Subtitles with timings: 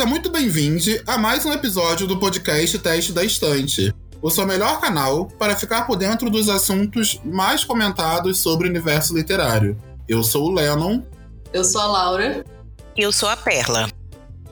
[0.00, 4.80] Seja muito bem-vindo a mais um episódio do podcast Teste da Estante, o seu melhor
[4.80, 9.76] canal para ficar por dentro dos assuntos mais comentados sobre o universo literário.
[10.08, 11.02] Eu sou o Lennon.
[11.52, 12.42] Eu sou a Laura.
[12.96, 13.90] E eu sou a Perla.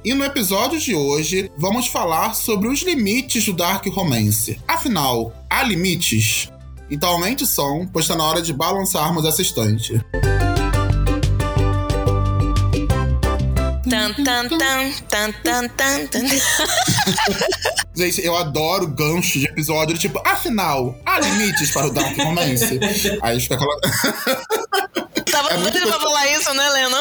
[0.05, 4.61] E no episódio de hoje, vamos falar sobre os limites do Dark Romance.
[4.69, 6.53] Afinal, há limites?
[6.91, 9.99] Então aumente o som, pois está na hora de balançarmos essa estante.
[14.09, 16.27] Tan, tan, tan, tan, tan, tan, tan.
[17.95, 22.79] Gente, eu adoro gancho de episódio, tipo, afinal, há limites para o Dark Romance?
[23.21, 23.77] Aí fica aquela.
[25.31, 26.97] Tava É muito pra falar isso, né, Leno?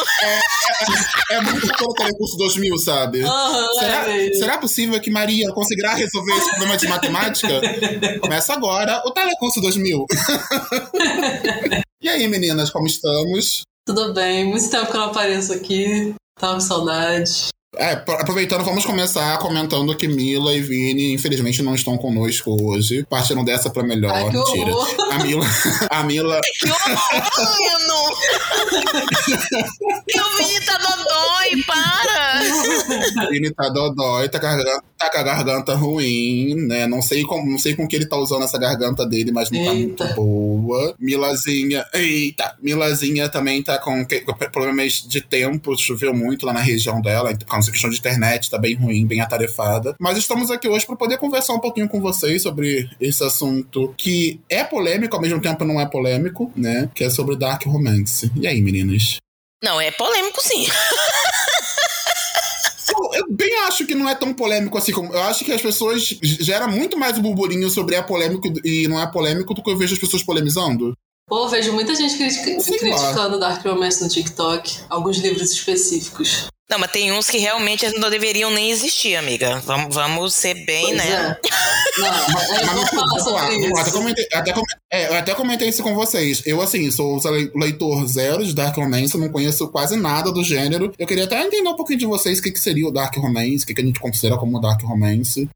[1.32, 3.24] É muito pelo Telecurso 2000, sabe?
[3.24, 4.34] Aham, Será, é.
[4.34, 7.62] será possível que Maria conseguirá resolver esse problema de matemática?
[8.20, 10.06] Começa agora o Telecurso 2000.
[12.02, 13.62] e aí, meninas, como estamos?
[13.86, 16.14] Tudo bem, muito tempo que eu não apareço aqui.
[16.38, 17.50] Tava com saudade.
[17.76, 23.06] É, pro- aproveitando, vamos começar comentando que Mila e Vini, infelizmente, não estão conosco hoje.
[23.10, 24.14] Partindo dessa pra melhor.
[24.16, 24.72] Ai, Mentira.
[25.12, 25.46] A Mila,
[25.90, 28.16] a Mila Que horror, Leno!
[30.08, 33.28] Que o Vini tá dodói, para!
[33.30, 36.88] Vini tá dodói, tá, com a garganta- tá com a garganta ruim, né?
[36.88, 39.64] Não sei, com, não sei com que ele tá usando essa garganta dele, mas não
[39.66, 40.04] tá Eita.
[40.06, 40.96] muito boa.
[41.00, 42.56] Milazinha, eita!
[42.62, 47.32] Milazinha também tá com, que- com problemas de tempo, choveu muito lá na região dela,
[47.32, 49.96] então, com essa questão de internet, tá bem ruim, bem atarefada.
[50.00, 54.40] Mas estamos aqui hoje para poder conversar um pouquinho com vocês sobre esse assunto que
[54.50, 56.90] é polêmico, ao mesmo tempo não é polêmico, né?
[56.94, 58.32] Que é sobre Dark Romance.
[58.36, 59.18] E aí, meninas?
[59.64, 60.68] Não, é polêmico sim.
[62.90, 65.14] Eu, eu bem acho que não é tão polêmico assim como.
[65.14, 69.02] Eu acho que as pessoas gera muito mais o burburinho sobre é polêmico e não
[69.02, 70.94] é polêmico do que eu vejo as pessoas polemizando.
[71.28, 72.78] Pô, vejo muita gente critica- lá.
[72.80, 74.80] criticando Dark Romance no TikTok.
[74.90, 76.48] Alguns livros específicos.
[76.70, 79.62] Não, mas tem uns que realmente não deveriam nem existir, amiga.
[79.66, 81.38] Vamos, vamos ser bem, Pois né?
[81.44, 81.48] é.
[81.98, 82.12] Não,
[83.10, 83.48] Mas, falar.
[83.82, 84.54] Até comentei, até,
[84.92, 86.44] é, eu até comentei isso com vocês.
[86.46, 87.20] Eu, assim, sou
[87.56, 90.92] leitor zero de Dark Romance, não conheço quase nada do gênero.
[91.00, 93.64] Eu queria até entender um pouquinho de vocês o que, que seria o Dark Romance,
[93.64, 95.50] o que, que a gente considera como Dark Romance.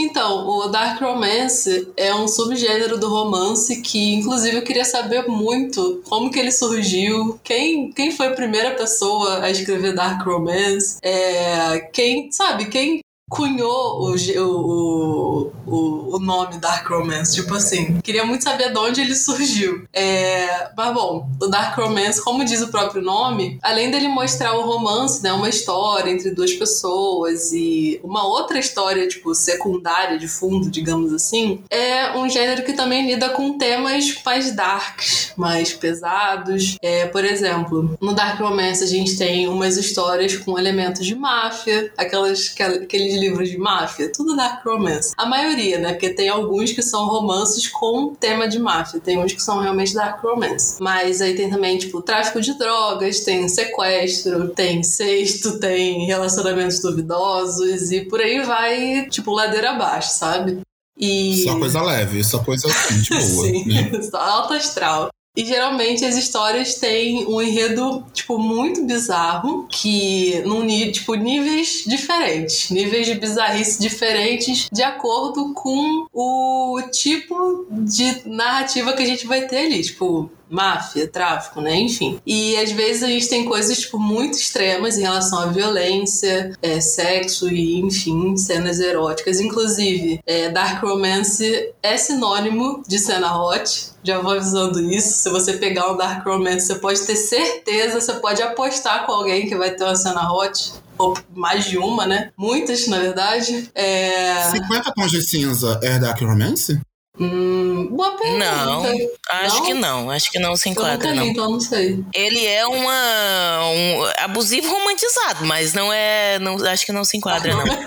[0.00, 6.00] Então, o Dark Romance é um subgênero do romance que, inclusive, eu queria saber muito
[6.08, 11.80] como que ele surgiu, quem, quem foi a primeira pessoa a escrever Dark Romance, é,
[11.92, 18.44] quem, sabe, quem cunhou o, o, o, o nome Dark Romance, tipo assim, queria muito
[18.44, 19.84] saber de onde ele surgiu.
[19.92, 24.62] É, mas bom, o Dark Romance, como diz o próprio nome, além dele mostrar o
[24.62, 30.70] romance, né, uma história entre duas pessoas e uma outra história, tipo, secundária de fundo,
[30.70, 36.76] digamos assim, é um gênero que também lida com temas mais darks, mais pesados.
[36.82, 41.92] É, por exemplo, no Dark Romance a gente tem umas histórias com elementos de máfia,
[41.96, 45.12] aquelas, aqueles livros de máfia, tudo Dark Romance.
[45.16, 45.92] A maioria, né?
[45.92, 49.94] Porque tem alguns que são romances com tema de máfia, tem uns que são realmente
[49.94, 50.76] Dark Romance.
[50.80, 57.90] Mas aí tem também, tipo, tráfico de drogas, tem sequestro, tem sexto, tem relacionamentos duvidosos
[57.92, 60.60] e por aí vai, tipo, ladeira abaixo, sabe?
[60.98, 61.44] E...
[61.44, 63.46] Só coisa leve, só coisa assim, de boa.
[63.46, 64.02] Sim, né?
[64.02, 65.08] só alto astral.
[65.38, 72.70] E geralmente as histórias têm um enredo, tipo, muito bizarro, que num tipo, níveis diferentes,
[72.70, 79.46] níveis de bizarrice diferentes, de acordo com o tipo de narrativa que a gente vai
[79.46, 81.76] ter ali, tipo, máfia, tráfico, né?
[81.76, 82.20] Enfim.
[82.26, 86.80] E às vezes a gente tem coisas, tipo, muito extremas em relação à violência, é,
[86.80, 89.40] sexo e, enfim, cenas eróticas.
[89.40, 93.90] Inclusive, é, Dark Romance é sinônimo de cena hot.
[94.02, 95.22] Já vou avisando isso.
[95.22, 99.48] Se você pegar um Dark Romance, você pode ter certeza, você pode apostar com alguém
[99.48, 100.72] que vai ter uma cena hot.
[100.96, 102.30] Ou mais de uma, né?
[102.36, 103.70] Muitas, na verdade.
[103.74, 104.50] É...
[104.50, 106.80] 50 tons de cinza é Dark Romance?
[107.20, 108.38] Hum, boa pergunta.
[108.38, 108.84] Não,
[109.30, 109.62] acho Não?
[109.64, 110.10] que não.
[110.10, 111.26] Acho que não se enquadra, não.
[111.26, 112.04] então não sei.
[112.14, 116.38] Ele é uma, um abusivo romantizado, mas não é.
[116.38, 117.64] Não, acho que não se enquadra, não.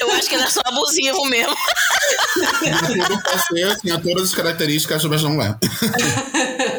[0.00, 1.56] Eu acho que ele é só abusivo mesmo.
[3.24, 5.56] Pode ser, assim, a todas as características, mas não é.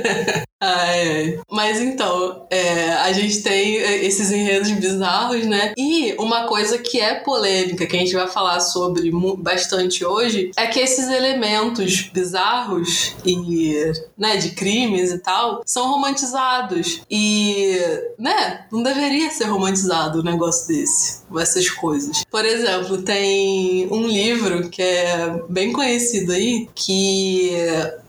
[0.61, 1.39] Ai, ai.
[1.51, 5.73] Mas então, é, a gente tem é, esses enredos bizarros, né?
[5.77, 10.67] E uma coisa que é polêmica, que a gente vai falar sobre bastante hoje, é
[10.67, 13.75] que esses elementos bizarros e,
[14.17, 17.01] né, de crimes e tal, são romantizados.
[17.09, 17.77] E,
[18.17, 22.23] né, não deveria ser romantizado um negócio desse, essas coisas.
[22.29, 27.51] Por exemplo, tem um livro que é bem conhecido aí, que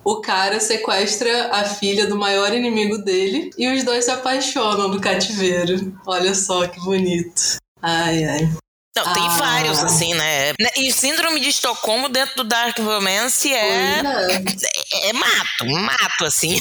[0.07, 5.01] o cara sequestra a filha do maior inimigo dele e os dois se apaixonam no
[5.01, 6.01] cativeiro.
[6.07, 7.57] Olha só que bonito.
[7.83, 8.53] Ai, ai.
[8.97, 9.37] Não, tem Ah.
[9.37, 10.53] vários, assim, né?
[10.77, 16.57] E Síndrome de Estocolmo dentro do Dark Romance é, é, é mato, mato, assim.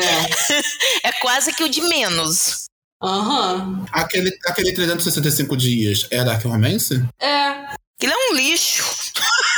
[0.00, 0.56] É.
[1.08, 2.64] É quase que o de menos.
[3.02, 3.84] Aham.
[3.92, 7.04] Aquele, aquele 365 dias é Dark Romance?
[7.20, 7.48] É.
[7.98, 8.82] Aquilo é um lixo.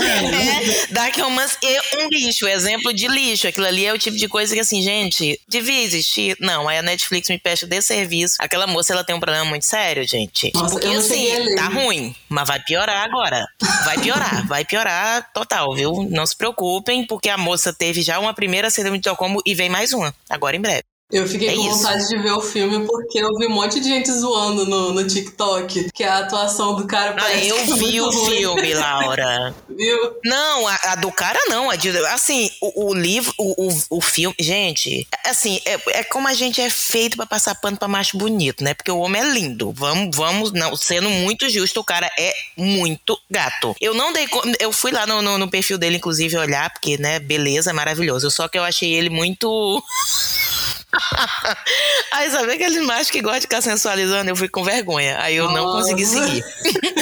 [0.00, 3.48] é, Dark Romance é um lixo, exemplo de lixo.
[3.48, 6.36] Aquilo ali é o tipo de coisa que, assim, gente, devia existir.
[6.40, 8.36] Não, aí a Netflix me presta de serviço.
[8.38, 10.50] Aquela moça, ela tem um problema muito sério, gente.
[10.54, 13.46] Nossa, Porque, assim, tá ruim, mas vai piorar agora.
[13.84, 16.06] Vai piorar, vai piorar total, viu?
[16.10, 19.68] Não se preocupem, porque a moça teve já uma primeira síndrome de Estocolmo e vem
[19.68, 20.84] mais uma, agora em breve.
[21.10, 21.78] Eu fiquei É com isso.
[21.78, 25.06] vontade de ver o filme porque eu vi um monte de gente zoando no, no
[25.06, 28.36] TikTok que a atuação do cara Ah, parece eu que é vi o ruim.
[28.36, 29.54] filme, Laura.
[29.68, 30.12] Viu?
[30.22, 31.70] Não, a, a do cara não.
[31.70, 34.34] A de, assim, o, o livro, o, o, o filme.
[34.38, 38.62] Gente, assim, é, é como a gente é feito pra passar pano pra macho bonito,
[38.62, 38.74] né?
[38.74, 39.72] Porque o homem é lindo.
[39.72, 43.74] Vamos, vamos, não, sendo muito justo, o cara é muito gato.
[43.80, 44.26] Eu não dei.
[44.60, 48.30] Eu fui lá no, no, no perfil dele, inclusive, olhar, porque, né, beleza, maravilhoso.
[48.30, 49.82] Só que eu achei ele muito.
[52.12, 54.30] Aí, sabe aqueles machos que gostam de ficar sensualizando?
[54.30, 55.18] Eu fui com vergonha.
[55.20, 56.44] Aí eu não consegui seguir.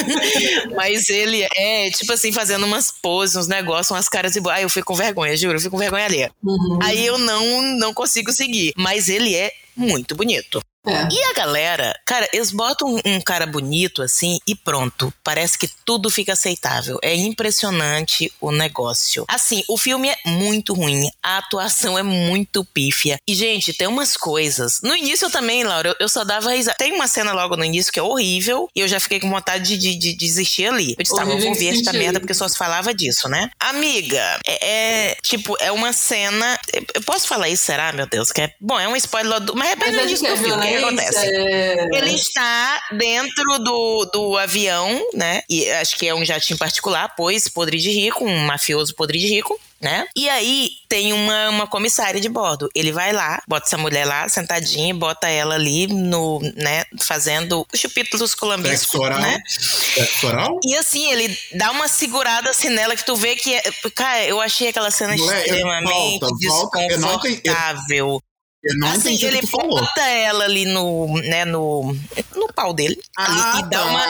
[0.75, 4.55] Mas ele é, tipo assim, fazendo umas poses, uns negócios, umas caras de boa.
[4.55, 6.29] Aí eu fui com vergonha, juro, eu fui com vergonha ali.
[6.43, 6.79] Uhum.
[6.83, 8.73] Aí eu não, não consigo seguir.
[8.75, 10.61] Mas ele é muito bonito.
[10.89, 11.07] É.
[11.11, 15.13] E a galera, cara, eles botam um, um cara bonito assim e pronto.
[15.23, 16.97] Parece que tudo fica aceitável.
[17.01, 19.25] É impressionante o negócio.
[19.27, 23.19] Assim, o filme é muito ruim, a atuação é muito pífia.
[23.27, 24.79] E, gente, tem umas coisas.
[24.81, 26.77] No início eu também, Laura, eu, eu só dava risada.
[26.77, 29.77] Tem uma cena logo no início que é horrível e eu já fiquei com vontade
[29.77, 30.95] de, de, de desistir ali.
[30.97, 33.49] Eu disse, tá, vou ver esta merda porque só se falava disso, né?
[33.59, 36.59] Amiga, é, é, tipo, é uma cena.
[36.93, 38.31] Eu posso falar isso, será, meu Deus?
[38.31, 39.55] Que é, bom, é um spoiler do.
[39.55, 40.76] Mas é bem no início que do filme.
[40.77, 41.25] Que acontece?
[41.27, 45.41] Ele está dentro do, do avião, né?
[45.49, 49.27] E acho que é um jatinho particular, pois podre de rico, um mafioso podre de
[49.27, 49.59] rico.
[49.79, 50.07] Né?
[50.15, 52.67] E aí tem uma, uma comissária de bordo.
[52.73, 57.79] Ele vai lá, bota essa mulher lá, sentadinha, bota ela ali no, né, fazendo os
[57.79, 59.19] chupitos colambiscos, Sexo oral?
[59.19, 59.39] né?
[59.47, 60.59] Sexo oral?
[60.63, 63.53] E assim, ele dá uma segurada assim nela que tu vê que.
[63.53, 63.61] é-
[63.93, 68.21] Cara, eu achei aquela cena Mulher, extremamente volta, volta, desconfortável.
[68.67, 71.95] Eu não assim, ele bota ela ali no, né, no,
[72.35, 72.99] no pau dele.
[73.17, 73.85] Ah, e dá tá.
[73.85, 74.05] uma,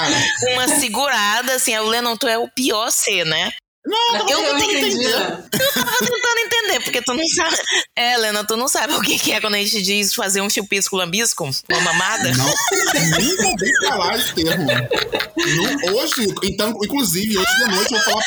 [0.54, 1.78] uma segurada, assim.
[1.78, 3.52] O Lennon, tu é o pior C, né?
[3.88, 5.06] Não, Eu não tenho entendi.
[5.06, 7.56] Eu tava tentando entender, porque tu não sabe.
[7.96, 10.50] É, Helena, tu não sabe o que que é quando a gente diz fazer um
[10.50, 11.50] chupisco lambisco?
[11.70, 12.32] Uma mamada?
[12.34, 14.66] Não, nunca ouvi falar esse termo.
[14.66, 18.24] Não- hoje, então, inclusive, hoje de noite eu vou falar.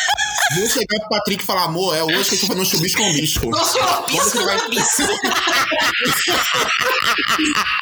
[0.56, 3.02] Vou chegar pro Patrick e falar, amor, é hoje que gente vai fazer um chubisco.
[3.02, 3.72] Chupisco Vamos
[4.10, 5.02] ver se ele vai- lambisco.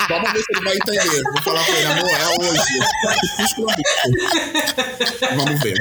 [0.08, 1.22] Vamos ver se ele vai entender.
[1.32, 2.62] Vou falar pra ele, amor, é hoje.
[3.36, 4.08] Chubisco com bisco.
[5.36, 5.76] Vamos ver.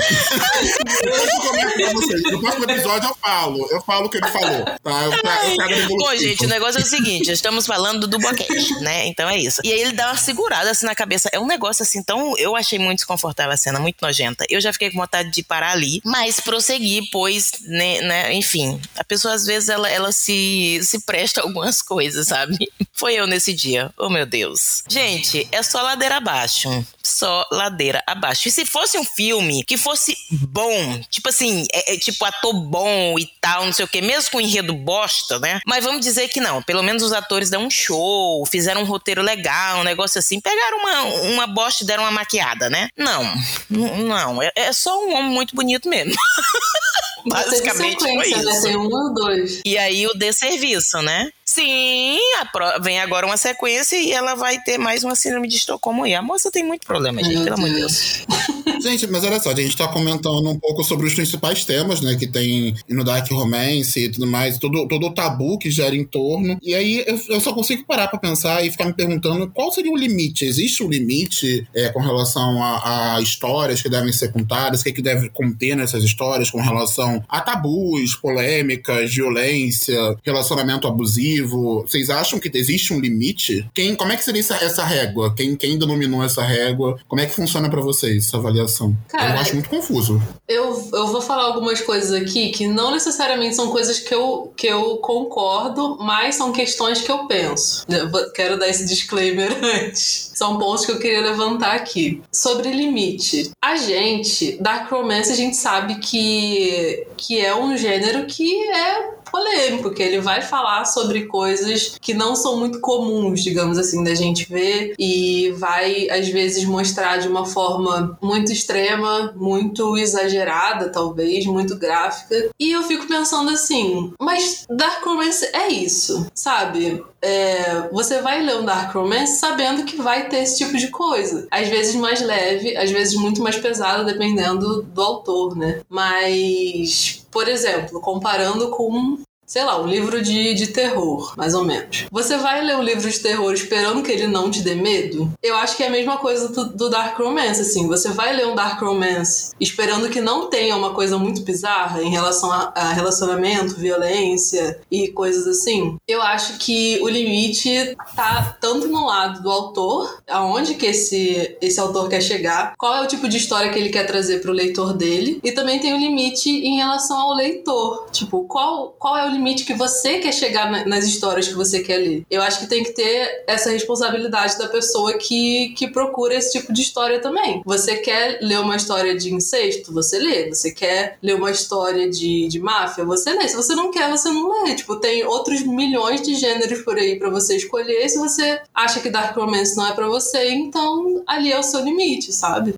[1.12, 1.32] Hoje
[1.80, 2.24] eu pra vocês.
[2.24, 3.68] No próximo episódio eu falo.
[3.72, 4.66] Eu falo o que ele falou.
[4.84, 5.06] Tá?
[5.06, 9.08] Eu, eu ele Bom, gente, o negócio é o seguinte: estamos falando do boquete, né?
[9.08, 9.62] Então é isso.
[9.64, 11.30] E aí ele dá uma segurada assim na cabeça.
[11.32, 12.38] É um negócio assim, tão.
[12.38, 14.46] Eu achei muito desconfortável a cena, muito nojenta.
[14.50, 19.04] Eu já fiquei com vontade de parar ali, mas prosseguir, pois, né, né, enfim, a
[19.04, 22.58] pessoa às vezes ela, ela se, se presta a algumas coisas, sabe?
[22.94, 23.92] Foi eu nesse dia.
[23.98, 24.84] Oh, meu Deus.
[24.88, 26.70] Gente, é só ladeira abaixo.
[27.04, 28.48] Só ladeira abaixo.
[28.48, 33.18] E se fosse um filme que fosse bom, tipo assim, é, é tipo ator bom
[33.20, 35.60] e tal, não sei o que, mesmo com enredo bosta, né?
[35.66, 36.62] Mas vamos dizer que não.
[36.62, 40.40] Pelo menos os atores dão um show, fizeram um roteiro legal, um negócio assim.
[40.40, 42.90] Pegaram uma, uma bosta e deram uma maquiada, né?
[42.98, 43.24] Não.
[43.70, 44.42] Não.
[44.42, 46.14] É, é só um homem muito bonito mesmo.
[47.30, 48.28] Basicamente foi né?
[48.28, 48.62] isso.
[48.64, 49.62] Tem um ou dois.
[49.66, 51.30] E aí o desserviço, né?
[51.46, 55.56] Sim, a pro- vem agora uma sequência e ela vai ter mais uma síndrome de
[55.56, 56.14] Estocolmo aí.
[56.14, 58.26] A moça tem muito problema, gente, Meu pelo amor de Deus.
[58.28, 58.48] Deus.
[58.84, 62.16] Gente, mas olha só, a gente tá comentando um pouco sobre os principais temas, né,
[62.16, 66.04] que tem no Dark Romance e tudo mais, todo, todo o tabu que gera em
[66.06, 66.58] torno.
[66.62, 69.92] E aí eu, eu só consigo parar pra pensar e ficar me perguntando qual seria
[69.92, 70.46] o limite.
[70.46, 74.90] Existe um limite é, com relação a, a histórias que devem ser contadas, o que,
[74.90, 81.82] é que deve conter nessas histórias com relação a tabus, polêmicas, violência, relacionamento abusivo.
[81.82, 83.68] vocês acham que existe um limite?
[83.74, 85.34] Quem, como é que seria essa, essa régua?
[85.36, 87.00] Quem, quem denominou essa régua?
[87.08, 88.96] Como é que funciona para vocês essa avaliação?
[89.10, 90.22] Cara, eu acho muito confuso.
[90.48, 94.68] Eu, eu vou falar algumas coisas aqui que não necessariamente são coisas que eu, que
[94.68, 97.86] eu concordo, mas são questões que eu penso.
[97.90, 100.32] Eu quero dar esse disclaimer antes.
[100.36, 102.22] São pontos que eu queria levantar aqui.
[102.32, 103.52] Sobre limite.
[103.64, 109.92] A gente, Dark Romance, a gente sabe que, que é um gênero que é polêmico,
[109.92, 114.50] que ele vai falar sobre coisas que não são muito comuns, digamos assim, da gente
[114.50, 121.76] ver e vai às vezes mostrar de uma forma muito extrema, muito exagerada, talvez, muito
[121.78, 122.50] gráfica.
[122.60, 127.04] E eu fico pensando assim, mas Dark Romance é isso, sabe?
[127.22, 131.48] É, você vai ler um Dark Romance sabendo que vai ter esse tipo de coisa.
[131.52, 135.82] Às vezes mais leve, às vezes muito mais pesado, dependendo do autor, né?
[135.90, 142.06] Mas, por exemplo, comparando com sei lá, um livro de, de terror, mais ou menos.
[142.12, 145.32] Você vai ler um livro de terror esperando que ele não te dê medo?
[145.42, 147.88] Eu acho que é a mesma coisa do, do Dark Romance, assim.
[147.88, 152.10] Você vai ler um Dark Romance esperando que não tenha uma coisa muito bizarra em
[152.10, 155.96] relação a, a relacionamento, violência e coisas assim.
[156.06, 161.80] Eu acho que o limite tá tanto no lado do autor, aonde que esse, esse
[161.80, 164.94] autor quer chegar, qual é o tipo de história que ele quer trazer pro leitor
[164.94, 168.08] dele, e também tem o limite em relação ao leitor.
[168.12, 171.80] Tipo, qual, qual é o limite que você quer chegar na- nas histórias que você
[171.82, 172.26] quer ler.
[172.30, 176.74] Eu acho que tem que ter essa responsabilidade da pessoa que, que procura esse tipo
[176.74, 177.62] de história também.
[177.66, 179.94] Você quer ler uma história de incesto?
[179.94, 180.50] Você lê.
[180.54, 183.06] Você quer ler uma história de, de máfia?
[183.06, 183.48] Você lê.
[183.48, 184.76] Se você não quer, você não lê.
[184.76, 188.08] Tipo, tem outros milhões de gêneros por aí pra você escolher.
[188.10, 191.82] Se você acha que Dark Romance não é pra você, então ali é o seu
[191.84, 192.74] limite, sabe?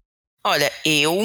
[0.45, 1.19] Olha, eu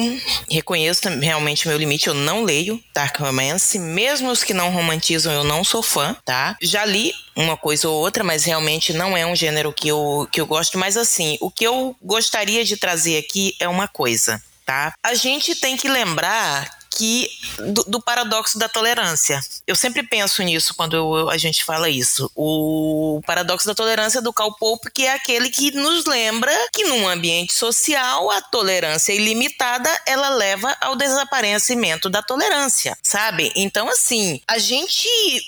[0.49, 5.43] reconheço realmente meu limite, eu não leio Dark Romance, mesmo os que não romantizam eu
[5.43, 6.57] não sou fã, tá?
[6.61, 10.41] Já li uma coisa ou outra, mas realmente não é um gênero que eu, que
[10.41, 14.93] eu gosto, mas assim, o que eu gostaria de trazer aqui é uma coisa, tá?
[15.01, 17.29] A gente tem que lembrar que
[17.73, 19.39] do, do paradoxo da tolerância.
[19.67, 22.31] Eu sempre penso nisso quando eu- a gente fala isso.
[22.35, 27.07] O paradoxo da tolerância do Karl Popper, que é aquele que nos lembra que num
[27.07, 33.51] ambiente social a tolerância ilimitada ela leva ao desaparecimento da tolerância, sabe?
[33.55, 35.07] Então assim, a gente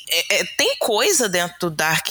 [0.09, 2.07] é, é, tem coisa dentro do dark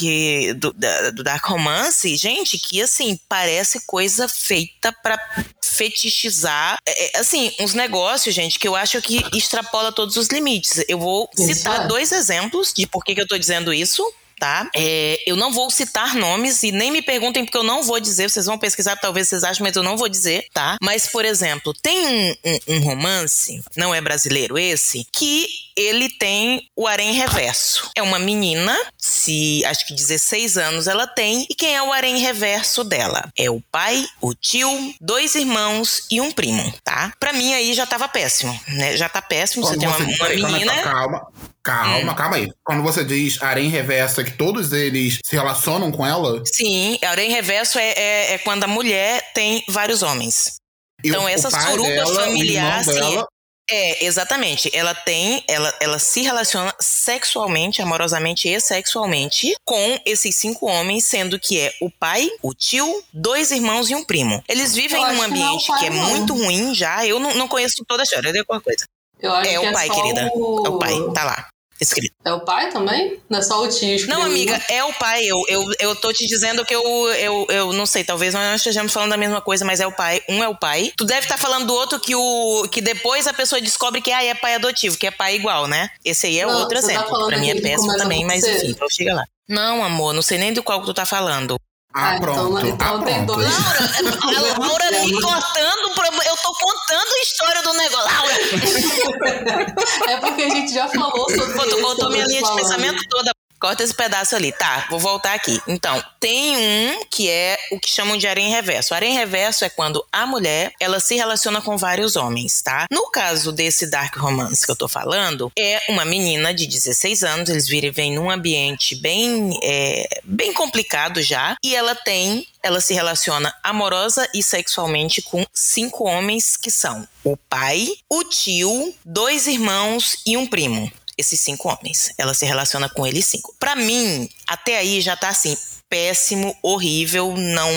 [0.56, 5.18] do, da- do dark romance, gente, que assim parece coisa feita pra
[5.62, 10.84] fetichizar, é, é, assim, uns negócios, gente, que eu acho que extrapola todos os limites.
[10.88, 14.02] Eu vou Isso citar dois exemplos de por que, que eu tô dizendo isso.
[14.38, 14.68] Tá?
[14.74, 18.28] É, eu não vou citar nomes e nem me perguntem porque eu não vou dizer.
[18.28, 20.76] Vocês vão pesquisar, talvez vocês achem, mas eu não vou dizer, tá?
[20.82, 26.68] Mas, por exemplo, tem um, um- um romance, não é brasileiro esse, que ele tem
[26.76, 27.90] o harém reverso.
[27.96, 32.18] É uma menina, se acho que 16 anos ela tem, e quem é o harém
[32.18, 33.30] reverso dela?
[33.38, 34.68] É o pai, o tio,
[35.00, 37.12] dois irmãos e um primo, tá?
[37.18, 38.96] Pra mim aí já tava péssimo, né?
[38.96, 41.26] Já tá péssimo, você Quando tem uma, você- uma peraí, calma, menina...
[41.66, 42.48] Calma, calma, calma aí.
[42.64, 46.40] Quando você diz harém reverso, é que todos eles se relacionam com ela?
[46.46, 50.56] Sim, harém reverso é, é, é quando a mulher tem vários homens.
[51.04, 53.26] E Então, o- o essa pai suruba dela, o familiar, sim, dela,
[53.68, 54.70] É, exatamente.
[54.72, 61.36] Ela tem, ela, ela se relaciona sexualmente, amorosamente e sexualmente com esses cinco homens, sendo
[61.36, 64.40] que é o pai, o tio, dois irmãos e um primo.
[64.48, 66.08] Eles vivem num que é o ambiente pai, que é não.
[66.10, 67.04] muito ruim já.
[67.04, 68.84] Eu não, não conheço toda a história, eu digo alguma coisa.
[69.18, 70.30] Eu acho É que o é pai, só querida.
[70.34, 70.62] O...
[70.64, 71.48] É o pai, tá lá.
[71.80, 72.14] Escrito.
[72.24, 73.20] É o pai também?
[73.28, 73.96] Não é só o tio.
[73.96, 75.24] os Não, amiga, é o pai.
[75.24, 76.82] Eu, eu, eu tô te dizendo que eu,
[77.14, 79.92] eu, eu não sei, talvez nós não estejamos falando da mesma coisa, mas é o
[79.92, 80.20] pai.
[80.28, 80.92] Um é o pai.
[80.96, 84.24] Tu deve estar falando do outro que o que depois a pessoa descobre que ah,
[84.24, 85.90] é pai adotivo, que é pai igual, né?
[86.04, 87.10] Esse aí é Não, outro você tá exemplo.
[87.10, 89.24] falando pra mim é péssimo também, mas enfim, então chega lá.
[89.48, 91.56] Não, amor, não sei nem do qual que tu tá falando.
[91.98, 92.66] Ah, Ah, então- pronto.
[92.66, 93.34] então ah, tem pronto.
[93.40, 93.48] dois.
[93.58, 93.78] Laura,
[94.58, 95.86] a Laura me cortando,
[96.26, 98.12] eu tô contando a história do negócio.
[98.12, 98.34] Laura!
[100.08, 102.46] É porque a gente já falou sobre Pô, tu esse, cortou eu minha linha de
[102.46, 102.62] falando.
[102.62, 103.30] pensamento toda.
[103.60, 104.52] Corta esse pedaço ali.
[104.52, 105.60] Tá, vou voltar aqui.
[105.66, 108.92] Então, tem um que é o que chamam de harém reverso.
[108.92, 112.86] O harém reverso é quando a mulher, ela se relaciona com vários homens, tá?
[112.90, 117.48] No caso desse dark romance que eu tô falando, é uma menina de 16 anos,
[117.48, 123.54] eles vivem num ambiente bem, é, bem complicado já, e ela tem ela se relaciona
[123.62, 130.36] amorosa e sexualmente com cinco homens que são o pai, o tio, dois irmãos e
[130.36, 130.90] um primo.
[131.18, 132.12] Esses cinco homens.
[132.18, 133.54] Ela se relaciona com eles cinco.
[133.58, 135.56] Pra mim, até aí já tá assim.
[135.88, 137.70] péssimo, horrível, não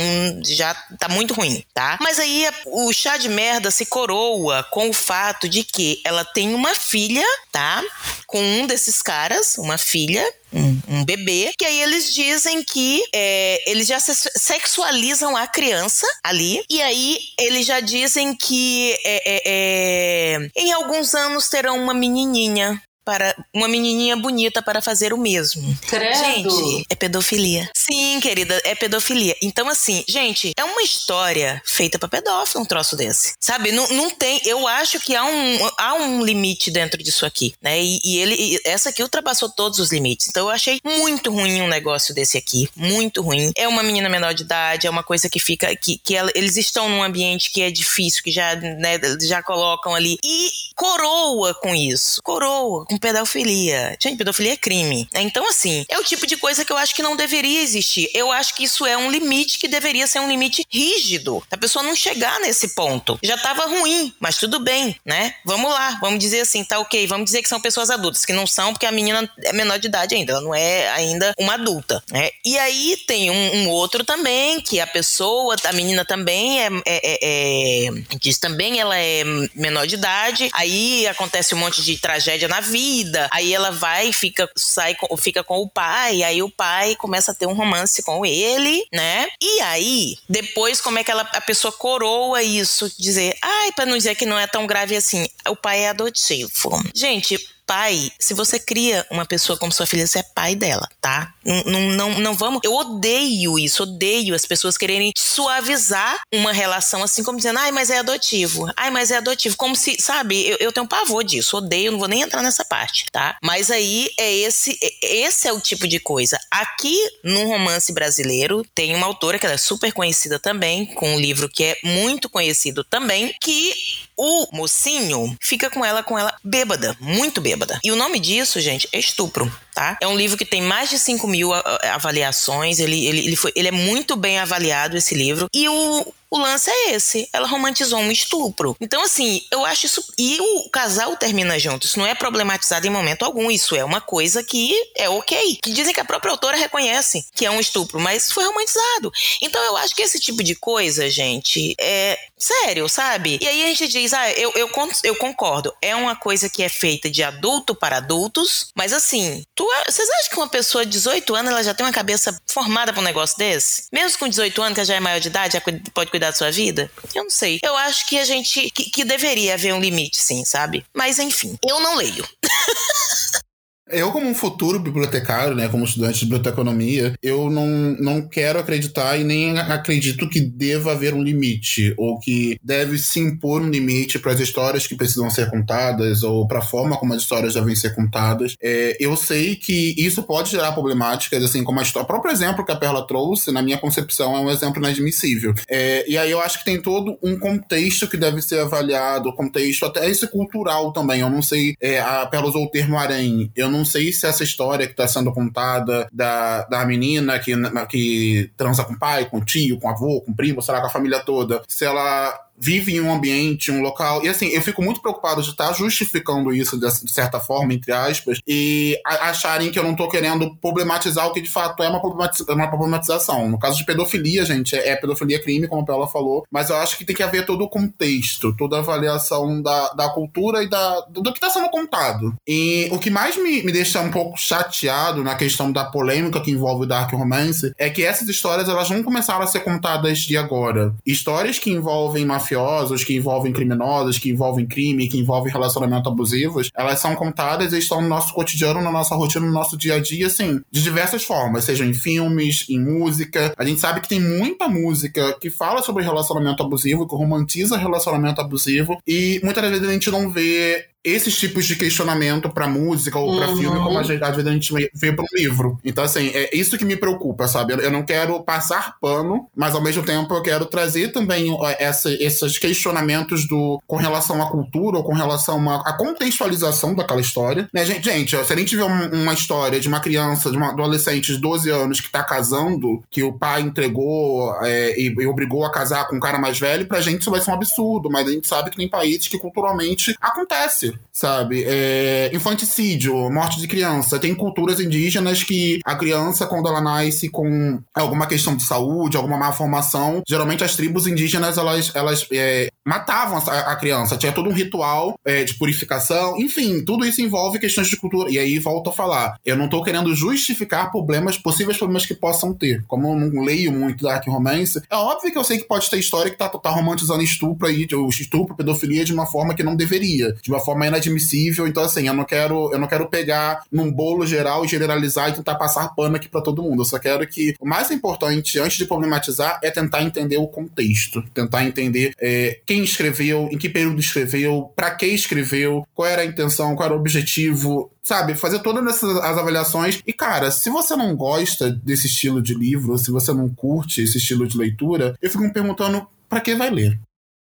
[0.44, 1.98] já tá muito ruim, tá?
[2.02, 6.54] Mas aí o chá de merda se coroa com o fato de que ela tem
[6.56, 7.84] uma filha, tá?
[8.26, 13.64] Com um desses caras, uma filha, um, um, bebê, que aí eles dizem que é,
[13.70, 20.50] eles já sexualizam a criança ali, e aí eles já dizem que é, é, é
[20.56, 25.76] em alguns anos terão uma menininha para uma menininha bonita para fazer o mesmo.
[25.88, 26.16] Credo.
[26.16, 27.68] Gente, é pedofilia.
[27.76, 29.36] Sim, querida, é pedofilia.
[29.42, 33.34] Então, assim, gente, é uma história feita para pedófilo um troço desse.
[33.40, 33.72] Sabe?
[33.72, 34.40] Não, não tem.
[34.46, 37.82] Eu acho que há um, há um limite dentro disso aqui, né?
[37.82, 40.28] E, e ele, e essa aqui ultrapassou todos os limites.
[40.28, 42.70] Então, eu achei muito ruim um negócio desse aqui.
[42.76, 43.52] Muito ruim.
[43.56, 45.76] É uma menina menor de idade, é uma coisa que fica.
[45.76, 49.96] que, que ela, eles estão num ambiente que é difícil, que já, né, já colocam
[49.96, 50.20] ali.
[50.24, 52.22] E coroa com isso.
[52.24, 53.98] Coroa com pedofilia.
[54.00, 55.08] Gente, pedofilia é crime.
[55.16, 58.10] Então, assim, é o tipo de coisa que eu acho que não deveria existir.
[58.14, 61.44] Eu acho que isso é um limite que deveria ser um limite rígido.
[61.52, 63.20] A pessoa não chegar nesse ponto.
[63.24, 65.34] Já tava ruim, mas tudo bem, né?
[65.46, 67.08] Vamos lá, vamos dizer assim, tá ok.
[67.08, 69.88] Vamos dizer que são pessoas adultas, que não são, porque a menina é menor de
[69.88, 72.30] idade ainda, ela não é ainda uma adulta, né?
[72.46, 77.02] E aí tem um, um outro também, que a pessoa, a menina também é, é,
[77.04, 79.24] é, é diz também ela é
[79.56, 83.28] menor de idade, aí acontece um monte de tragédia na vida vida.
[83.32, 87.46] Aí ela vai, fica, sai, fica com o pai, aí o pai começa a ter
[87.46, 89.28] um romance com ele, né?
[89.42, 92.90] E aí, depois, como é que ela, a pessoa coroa isso?
[92.98, 96.50] Dizer, ai, pra não dizer que não é tão grave assim, o pai é adotivo.
[96.96, 97.38] Gente,
[97.70, 101.34] pai, se você cria uma pessoa como sua filha, você é pai dela, tá?
[101.66, 102.62] Não, não, não, vamos.
[102.64, 107.90] Eu odeio isso, odeio as pessoas quererem suavizar uma relação assim, como dizendo, ai, mas
[107.90, 108.72] é adotivo.
[108.78, 109.58] Ai, mas é adotivo.
[109.58, 113.06] Como se, sabe, eu, eu tenho pavor disso, odeio, não vou nem entrar nessa parte,
[113.12, 113.38] tá?
[113.44, 116.40] Mas aí é esse, esse é o tipo de coisa.
[116.52, 121.20] Aqui, num romance brasileiro, tem uma autora que ela é super conhecida também, com um
[121.20, 123.74] livro que é muito conhecido também, que
[124.16, 127.80] o mocinho fica com ela, com ela bêbada, muito bêbada.
[127.84, 129.50] E o nome disso, gente, é estupro.
[129.74, 129.98] Tá?
[130.02, 132.80] É um livro que tem mais de 5 mil avaliações.
[132.80, 135.48] Ele, ele, ele, foi, ele é muito bem avaliado, esse livro.
[135.54, 137.28] E o, o lance é esse.
[137.34, 138.76] Ela romantizou um estupro.
[138.80, 140.04] Então, assim, eu acho isso.
[140.18, 141.86] E o casal termina junto.
[141.86, 143.50] Isso não é problematizado em momento algum.
[143.50, 145.60] Isso é uma coisa que é ok.
[145.62, 149.12] Que dizem que a própria autora reconhece que é um estupro, mas foi romantizado.
[149.42, 153.38] Então, eu acho que esse tipo de coisa, gente, é sério, sabe?
[153.42, 154.70] E aí a gente diz, ah, eu, eu,
[155.04, 155.74] eu concordo.
[155.82, 160.30] É uma coisa que é feita de adulto para adultos, mas assim, tu, vocês acham
[160.30, 163.38] que uma pessoa de 18 anos ela já tem uma cabeça formada para um negócio
[163.38, 163.84] desse?
[163.92, 165.62] Mesmo com 18 anos, que já é maior de idade, já
[165.94, 166.92] pode cuidar cuidar da sua vida?
[167.16, 167.60] Eu não sei.
[167.64, 168.70] Eu acho que a gente.
[168.72, 170.86] que, que deveria haver um limite, sim, sabe?
[170.94, 172.28] Mas enfim, eu não leio.
[173.90, 177.68] Eu, como um futuro bibliotecário, né, como estudante de biblioteconomia, eu não,
[178.00, 183.20] não quero acreditar e nem acredito que deva haver um limite, ou que deve se
[183.20, 187.14] impor um limite para as histórias que precisam ser contadas, ou para a forma como
[187.14, 188.56] as histórias devem ser contadas.
[188.62, 192.04] É, eu sei que isso pode gerar problemáticas, assim, como a história.
[192.04, 195.54] O próprio exemplo que a Perla trouxe, na minha concepção, é um exemplo inadmissível.
[195.70, 199.86] É, e aí eu acho que tem todo um contexto que deve ser avaliado, contexto
[199.86, 201.22] até esse cultural também.
[201.22, 203.52] Eu não sei, é, a Perla usou o termo harém.
[203.56, 207.54] Eu não não sei se essa história que está sendo contada da, da menina que,
[207.90, 210.82] que transa com o pai, com o tio, com o avô, com o primo, lá,
[210.82, 214.24] com a família toda, se ela vive em um ambiente, um local.
[214.24, 217.92] E assim, eu fico muito preocupado de estar tá justificando isso de, certa forma, entre
[217.92, 222.02] aspas, e acharem que eu não tô querendo problematizar o que de fato é uma,
[222.02, 223.50] uma problematização.
[223.50, 226.76] No caso de pedofilia, gente, é, é pedofilia crime, como a Paula falou, mas eu
[226.76, 230.70] acho que tem que haver todo o contexto, toda a avaliação da, da cultura e
[230.70, 232.36] da, do, que está sendo contado.
[232.48, 236.52] E o que mais me, me deixa um pouco chateado na questão da polêmica que
[236.52, 240.36] envolve o Dark Romance é que essas histórias elas não começaram a ser contadas de
[240.36, 240.94] agora.
[241.06, 246.70] Histórias que envolvem mafia mafiosos, que envolvem criminosos, que envolvem crime, que envolvem relacionamento abusivos,
[246.76, 250.00] elas são contadas e estão no nosso cotidiano, na nossa rotina, no nosso dia a
[250.00, 253.54] dia, assim, de diversas formas, seja em filmes, em música.
[253.58, 258.42] A gente sabe que tem muita música que fala sobre relacionamento abusivo, que romantiza relacionamento
[258.42, 263.38] abusivo, e muitas vezes a gente não vê esses tipos de questionamento para música ou
[263.38, 263.58] para uhum.
[263.58, 265.80] filme, como a gente, às vezes a gente vê para um livro.
[265.84, 267.74] Então, assim, é isso que me preocupa, sabe?
[267.74, 272.58] Eu não quero passar pano, mas ao mesmo tempo eu quero trazer também essa, esses
[272.58, 277.70] questionamentos do, com relação à cultura ou com relação à, à contextualização daquela história.
[277.74, 281.34] Né, gente, gente, se a gente vê uma história de uma criança, de uma adolescente
[281.34, 285.72] de 12 anos que tá casando, que o pai entregou é, e, e obrigou a
[285.72, 288.32] casar com um cara mais velho, pra gente isso vai ser um absurdo, mas a
[288.32, 291.64] gente sabe que tem países que culturalmente acontece sabe?
[291.68, 294.20] É, infanticídio, morte de criança.
[294.20, 299.38] Tem culturas indígenas que a criança, quando ela nasce com alguma questão de saúde, alguma
[299.38, 304.18] malformação, geralmente as tribos indígenas, elas, elas é, matavam a, a, criança.
[304.18, 306.36] Tinha todo um ritual é, de purificação.
[306.38, 308.32] Enfim, tudo isso envolve questões de cultura.
[308.32, 312.52] E aí, volto a falar, eu não tô querendo justificar problemas, possíveis problemas que possam
[312.52, 312.84] ter.
[312.88, 316.00] Como eu não leio muito Dark Romance, é óbvio que eu sei que pode ter
[316.00, 320.34] história que tá, tá romantizando estupro aí, estupro, pedofilia de uma forma que não deveria,
[320.42, 321.68] de uma forma inadmissível.
[321.68, 325.34] Então, assim, eu não quero, eu não quero pegar num bolo geral e generalizar e
[325.34, 326.82] tentar passar pano aqui para todo mundo.
[326.82, 331.22] Eu só quero que o mais importante, antes de problematizar, é tentar entender o contexto,
[331.34, 336.26] tentar entender é, quem escreveu, em que período escreveu, para que escreveu, qual era a
[336.26, 338.36] intenção, qual era o objetivo, sabe?
[338.36, 340.02] Fazer todas essas as avaliações.
[340.06, 344.18] E, cara, se você não gosta desse estilo de livro, se você não curte esse
[344.18, 347.00] estilo de leitura, eu fico me perguntando para que vai ler?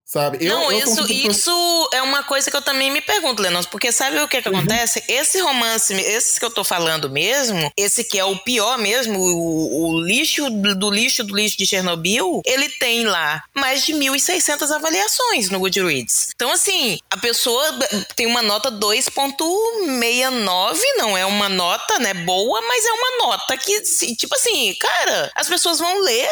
[0.08, 0.38] Sabe?
[0.40, 3.92] Eu, não, eu isso, isso é uma coisa que eu também me pergunto, Lenos, porque
[3.92, 4.56] sabe o que, que uhum.
[4.56, 5.04] acontece?
[5.06, 9.90] Esse romance, esse que eu tô falando mesmo, esse que é o pior mesmo, o,
[9.90, 15.50] o lixo do lixo do lixo de Chernobyl, ele tem lá mais de 1.600 avaliações
[15.50, 16.30] no Goodreads.
[16.34, 17.78] Então, assim, a pessoa
[18.16, 23.82] tem uma nota 2.69, não é uma nota, né, boa, mas é uma nota que,
[24.16, 26.30] tipo assim, cara, as pessoas vão ler,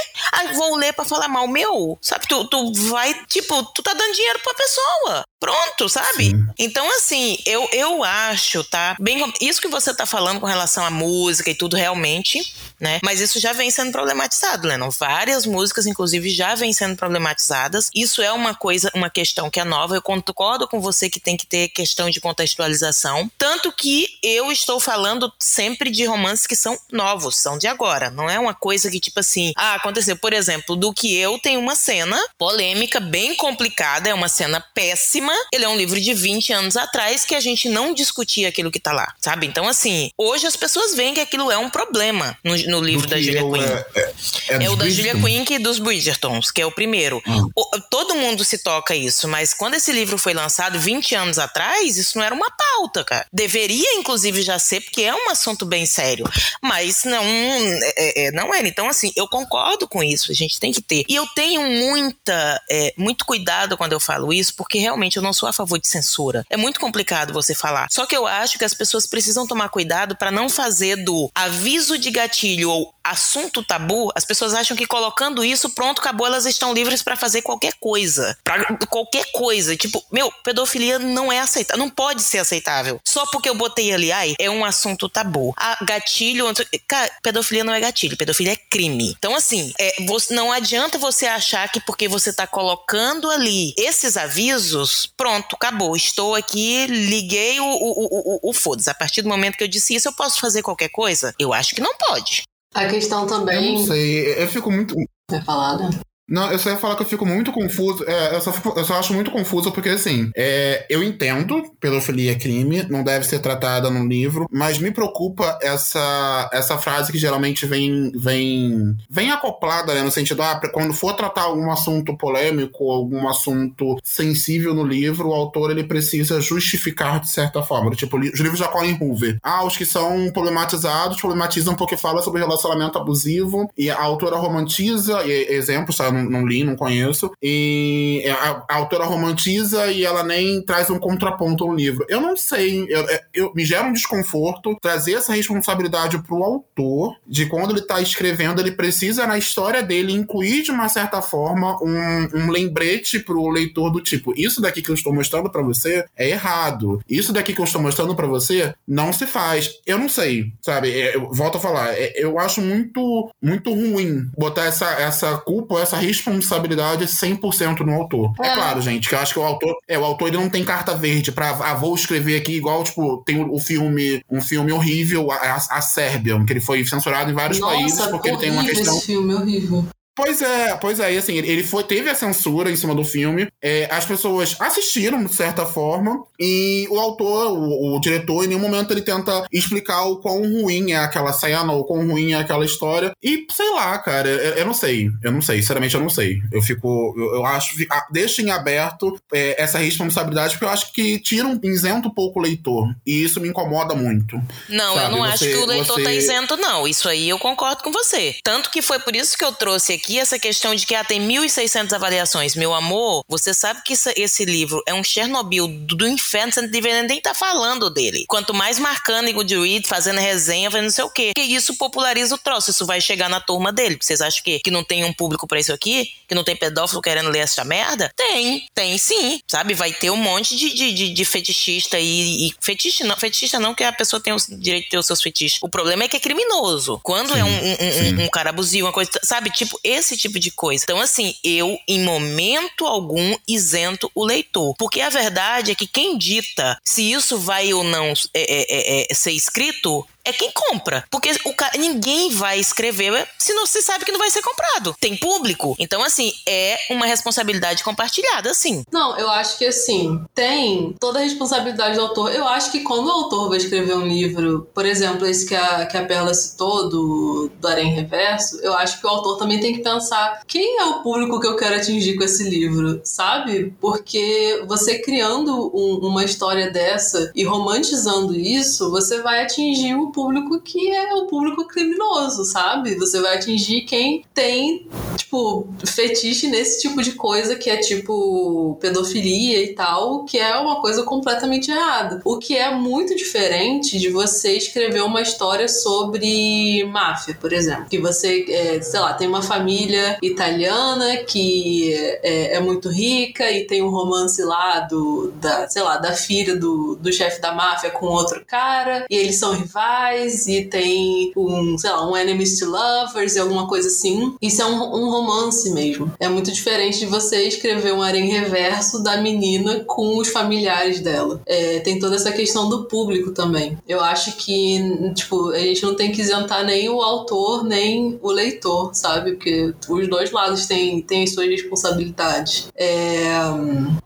[0.55, 2.27] vão ler para falar mal meu, sabe?
[2.27, 5.25] Tu, tu vai, tipo, tu tá dando dinheiro pra pessoa.
[5.39, 6.31] Pronto, sabe?
[6.31, 6.47] Sim.
[6.59, 8.97] Então, assim, eu, eu acho, tá?
[8.99, 12.41] Bem, isso que você tá falando com relação à música e tudo, realmente,
[12.81, 13.01] né?
[13.03, 14.89] Mas isso já vem sendo problematizado, Lennon.
[14.91, 17.91] Várias músicas, inclusive, já vêm sendo problematizadas.
[17.95, 19.95] Isso é uma coisa, uma questão que é nova.
[19.95, 23.31] Eu concordo com você que tem que ter questão de contextualização.
[23.37, 28.11] Tanto que eu estou falando sempre de romances que são novos, são de agora.
[28.11, 31.59] Não é uma coisa que, tipo assim, ah, aconteceu, por exemplo, do que eu tem
[31.59, 36.53] uma cena polêmica, bem complicada, é uma cena péssima ele é um livro de 20
[36.53, 39.47] anos atrás que a gente não discutia aquilo que tá lá, sabe?
[39.47, 43.21] Então, assim, hoje as pessoas veem que aquilo é um problema no, no livro da
[43.21, 43.63] Julia Quinn.
[43.63, 44.13] É, é,
[44.49, 47.23] é, é o da Julia Quinn e dos Bridgertons, que é o primeiro.
[47.27, 47.51] Hum.
[47.55, 51.97] O, todo mundo se toca isso, mas quando esse livro foi lançado 20 anos atrás,
[51.97, 53.27] isso não era uma pauta, cara.
[53.33, 56.29] Deveria, inclusive, já ser, porque é um assunto bem sério.
[56.63, 58.67] Mas não, é, é, não é.
[58.67, 61.05] Então, assim, eu concordo com isso, a gente tem que ter.
[61.09, 65.33] E eu tenho muita, é, muito cuidado quando eu falo isso, porque realmente eu não
[65.33, 66.45] sou a favor de censura.
[66.51, 67.87] É muito complicado você falar.
[67.91, 71.99] Só que eu acho que as pessoas precisam tomar cuidado para não fazer do aviso
[71.99, 76.75] de gatilho ou assunto tabu, as pessoas acham que colocando isso, pronto, acabou, elas estão
[76.75, 78.37] livres para fazer qualquer coisa.
[78.43, 79.77] Pra qualquer coisa.
[79.77, 83.01] Tipo, meu, pedofilia não é aceitável, não pode ser aceitável.
[83.07, 85.55] Só porque eu botei ali, ai, é um assunto tabu.
[85.57, 86.47] Ah, gatilho,
[86.87, 89.15] cara, pedofilia não é gatilho, pedofilia é crime.
[89.17, 94.17] Então, assim, é, você, não adianta você achar que porque você tá colocando ali esses
[94.17, 95.97] avisos, pronto, acabou.
[95.97, 98.91] Estou aqui, liguei o, o, o, o, o foda-se.
[98.91, 101.35] A partir do momento que eu disse isso, eu posso fazer qualquer coisa?
[101.39, 102.43] Eu acho que não pode.
[102.75, 103.75] A questão também.
[103.75, 104.95] Eu não sei, eu fico muito.
[105.31, 105.89] É falado?
[106.29, 108.05] Não, eu só ia falar que eu fico muito confuso.
[108.07, 112.33] É, eu, só fico, eu, só acho muito confuso porque, assim, é, eu entendo pedofilia
[112.33, 117.19] é crime, não deve ser tratada no livro, mas me preocupa essa, essa frase que
[117.19, 120.03] geralmente vem, vem, vem acoplada, né?
[120.03, 125.35] No sentido, ah, quando for tratar algum assunto polêmico, algum assunto sensível no livro, o
[125.35, 127.91] autor ele precisa justificar de certa forma.
[127.93, 129.39] Tipo, os livros da Colin Hoover.
[129.43, 135.25] Ah, os que são problematizados, problematizam porque fala sobre relacionamento abusivo e a autora romantiza,
[135.25, 136.16] e, exemplos, tá?
[136.17, 137.31] Não, não li, não conheço.
[137.43, 142.05] E a, a, autora romantiza e ela nem traz um contraponto no livro.
[142.09, 147.47] Eu não sei, eu, eu, me gera um desconforto trazer essa responsabilidade pro autor de
[147.47, 152.29] quando ele tá escrevendo, ele precisa na história dele incluir de uma certa forma um,
[152.35, 156.31] um lembrete pro leitor do tipo, isso daqui que eu estou mostrando para você é
[156.31, 157.01] errado.
[157.09, 159.81] Isso daqui que eu estou mostrando para você não se faz.
[159.87, 160.91] Eu não sei, sabe?
[160.91, 165.81] É, eu volto a falar, é, eu acho muito muito ruim botar essa, essa culpa,
[165.81, 168.33] essa responsabilidade 100% no autor.
[168.43, 168.49] É.
[168.49, 168.55] é.
[168.55, 170.95] claro, gente, que eu acho que o autor, é, o autor ele não tem carta
[170.95, 175.31] verde para ah, vou escrever aqui igual, tipo, tem o, o filme, um filme horrível,
[175.31, 178.65] a, a Sérvia, que ele foi censurado em vários Nossa, países porque ele tem uma
[178.65, 178.97] questão.
[178.97, 179.87] Esse filme horrível.
[180.17, 183.49] Pois é, pois é, e assim, ele foi, teve a censura em cima do filme,
[183.63, 188.61] é, as pessoas assistiram de certa forma, e o autor, o, o, diretor, em nenhum
[188.61, 192.65] momento ele tenta explicar o quão ruim é aquela cena, ou quão ruim é aquela
[192.65, 196.09] história, e sei lá, cara, eu, eu não sei, eu não sei, sinceramente eu não
[196.09, 196.41] sei.
[196.51, 197.77] Eu fico, eu, eu acho,
[198.11, 202.41] deixa em aberto é, essa responsabilidade, porque eu acho que tira um, isento um pouco
[202.41, 204.41] o leitor, e isso me incomoda muito.
[204.67, 205.05] Não, sabe?
[205.05, 206.05] eu não você, acho que o leitor tá você...
[206.05, 208.35] tá isento, não, isso aí eu concordo com você.
[208.43, 211.03] Tanto que foi por isso que eu trouxe aqui aqui essa questão de que ah,
[211.03, 212.55] tem 1.600 avaliações.
[212.55, 216.63] Meu amor, você sabe que isso, esse livro é um Chernobyl do, do inferno, você
[216.63, 218.25] não deveria nem estar tá falando dele.
[218.29, 221.33] Quanto mais marcando em Goodreads, fazendo resenha, fazendo não sei o quê.
[221.35, 223.99] Porque isso populariza o troço, isso vai chegar na turma dele.
[224.01, 226.09] Vocês acham que, que não tem um público para isso aqui?
[226.29, 228.13] Que não tem pedófilo querendo ler essa merda?
[228.15, 229.41] Tem, tem sim.
[229.49, 229.75] Sabe?
[229.75, 233.75] Vai ter um monte de, de, de, de fetichista e, e fetiche não, fetichista não,
[233.75, 235.59] que a pessoa tem o direito de ter os seus fetiches.
[235.63, 237.01] O problema é que é criminoso.
[237.03, 239.51] Quando sim, é um, um, um, um, cara abusivo, uma coisa, sabe?
[239.51, 240.85] Tipo, esse tipo de coisa.
[240.85, 244.75] Então, assim, eu, em momento algum, isento o leitor.
[244.79, 249.15] Porque a verdade é que quem dita se isso vai ou não é, é, é,
[249.15, 251.05] ser escrito é quem compra.
[251.11, 254.95] Porque o ninguém vai escrever se não se sabe que não vai ser comprado.
[255.01, 255.75] Tem público.
[255.79, 258.85] Então, assim, é uma responsabilidade compartilhada, assim.
[258.93, 262.35] Não, eu acho que assim, tem toda a responsabilidade do autor.
[262.35, 265.87] Eu acho que quando o autor vai escrever um livro, por exemplo, esse que a,
[265.87, 269.73] que a Perla citou, do, do Arém Reverso, eu acho que o autor também tem
[269.73, 273.75] que pensar quem é o público que eu quero atingir com esse livro, sabe?
[273.81, 280.59] Porque você criando um, uma história dessa e romantizando isso, você vai atingir o público
[280.63, 282.95] que é o público criminoso, sabe?
[282.95, 289.63] Você vai atingir quem tem, tipo, fetiche nesse tipo de coisa que é tipo pedofilia
[289.63, 292.23] e tal, que é uma coisa completamente errada.
[292.25, 297.85] O que é muito diferente de você escrever uma história sobre máfia, por exemplo.
[297.91, 303.67] Que você, é, sei lá, tem uma família italiana que é, é, muito rica e
[303.67, 307.91] tem um romance lá do, da, sei lá, da filha do, do chefe da máfia
[307.91, 312.67] com outro cara, e eles são rivais e tem um, sei lá, um enemies to
[312.67, 314.35] lovers e alguma coisa assim.
[314.41, 316.13] Isso é um, um romance mesmo.
[316.19, 321.41] É muito diferente de você escrever um harém reverso da menina com os familiares dela.
[321.47, 323.77] É, tem toda essa questão do público também.
[323.89, 324.79] Eu acho que,
[325.15, 329.33] tipo, a gente não tem que isentar nem o autor, nem o leitor, sabe?
[329.33, 332.69] Porque os dois lados têm, têm as suas responsabilidades.
[332.77, 333.27] É...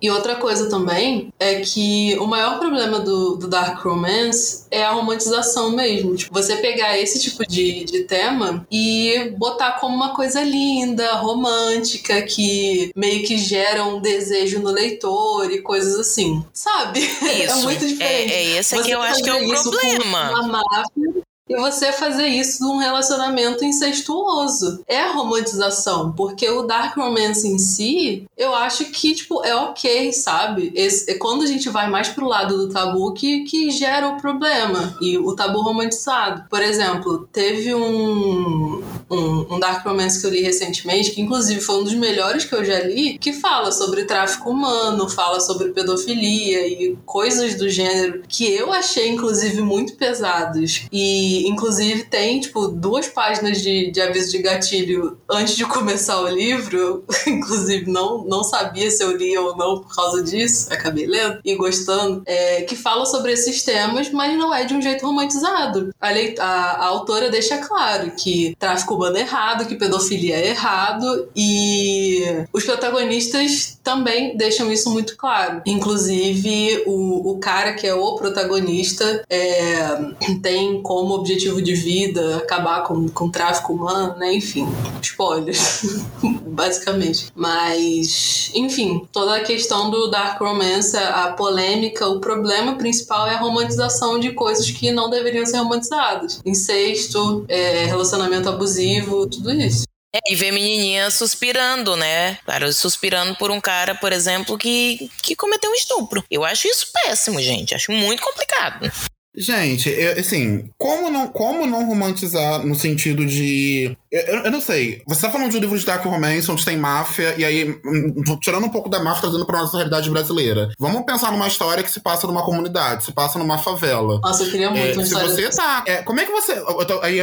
[0.01, 4.93] E outra coisa também é que o maior problema do, do Dark Romance é a
[4.93, 6.17] romantização mesmo mesmo.
[6.17, 12.23] Tipo, você pegar esse tipo de, de tema e botar como uma coisa linda, romântica,
[12.23, 16.45] que meio que gera um desejo no leitor e coisas assim.
[16.53, 17.01] Sabe?
[17.31, 17.59] É isso.
[17.59, 18.33] É muito diferente.
[18.33, 20.31] É, é esse que eu acho que é o problema.
[20.31, 24.83] Uma máfia e você fazer isso num relacionamento incestuoso.
[24.87, 30.13] É a romantização, porque o dark romance em si, eu acho que, tipo, é ok,
[30.13, 30.73] sabe?
[30.77, 34.21] Esse, é quando a gente vai mais pro lado do tabu que, que gera o
[34.21, 36.45] problema, e o tabu romantizado.
[36.49, 41.81] Por exemplo, teve um, um, um dark romance que eu li recentemente, que inclusive foi
[41.81, 46.67] um dos melhores que eu já li, que fala sobre tráfico humano, fala sobre pedofilia
[46.67, 50.87] e coisas do gênero, que eu achei, inclusive, muito pesados.
[50.93, 56.29] E inclusive, tem, tipo, duas páginas de, de aviso de gatilho antes de começar o
[56.29, 57.05] livro.
[57.27, 60.73] inclusive, não, não sabia se eu lia ou não por causa disso.
[60.73, 62.23] Acabei lendo e gostando.
[62.27, 65.93] É, que fala sobre esses temas, mas não é de um jeito romantizado.
[66.01, 72.23] A, a, a autora deixa claro que tráfico é errado, que pedofilia é errado e
[72.53, 75.63] os protagonistas também deixam isso muito claro.
[75.67, 79.99] Inclusive, o, o cara que é o protagonista é,
[80.43, 84.35] tem como objetivo de vida, acabar com, com tráfico humano, né?
[84.35, 84.67] Enfim,
[85.03, 86.05] spoilers,
[86.47, 87.31] basicamente.
[87.35, 93.39] Mas, enfim, toda a questão do Dark Romance, a polêmica, o problema principal é a
[93.39, 96.41] romantização de coisas que não deveriam ser romantizadas.
[96.45, 98.90] Incesto, é, relacionamento abusivo,
[99.31, 99.85] tudo isso.
[100.15, 102.37] É, e ver menininha suspirando, né?
[102.45, 106.25] Cara, suspirando por um cara, por exemplo, que, que cometeu um estupro.
[106.29, 107.75] Eu acho isso péssimo, gente.
[107.75, 108.91] Acho muito complicado.
[109.37, 113.97] Gente, eu, assim, como não, como não romantizar no sentido de.
[114.11, 115.03] Eu, eu, não sei.
[115.07, 118.39] Você tá falando de um livro de Dark Romance onde tem máfia, e aí, hum,
[118.41, 120.71] tirando um pouco da máfia, trazendo pra nossa realidade brasileira.
[120.79, 124.21] Vamos pensar numa história que se passa numa comunidade, se passa numa favela.
[124.23, 125.85] Nossa, eu queria muito é, Se você tá.
[125.87, 126.53] É, como é que você.
[126.53, 127.19] Eu tô, aí,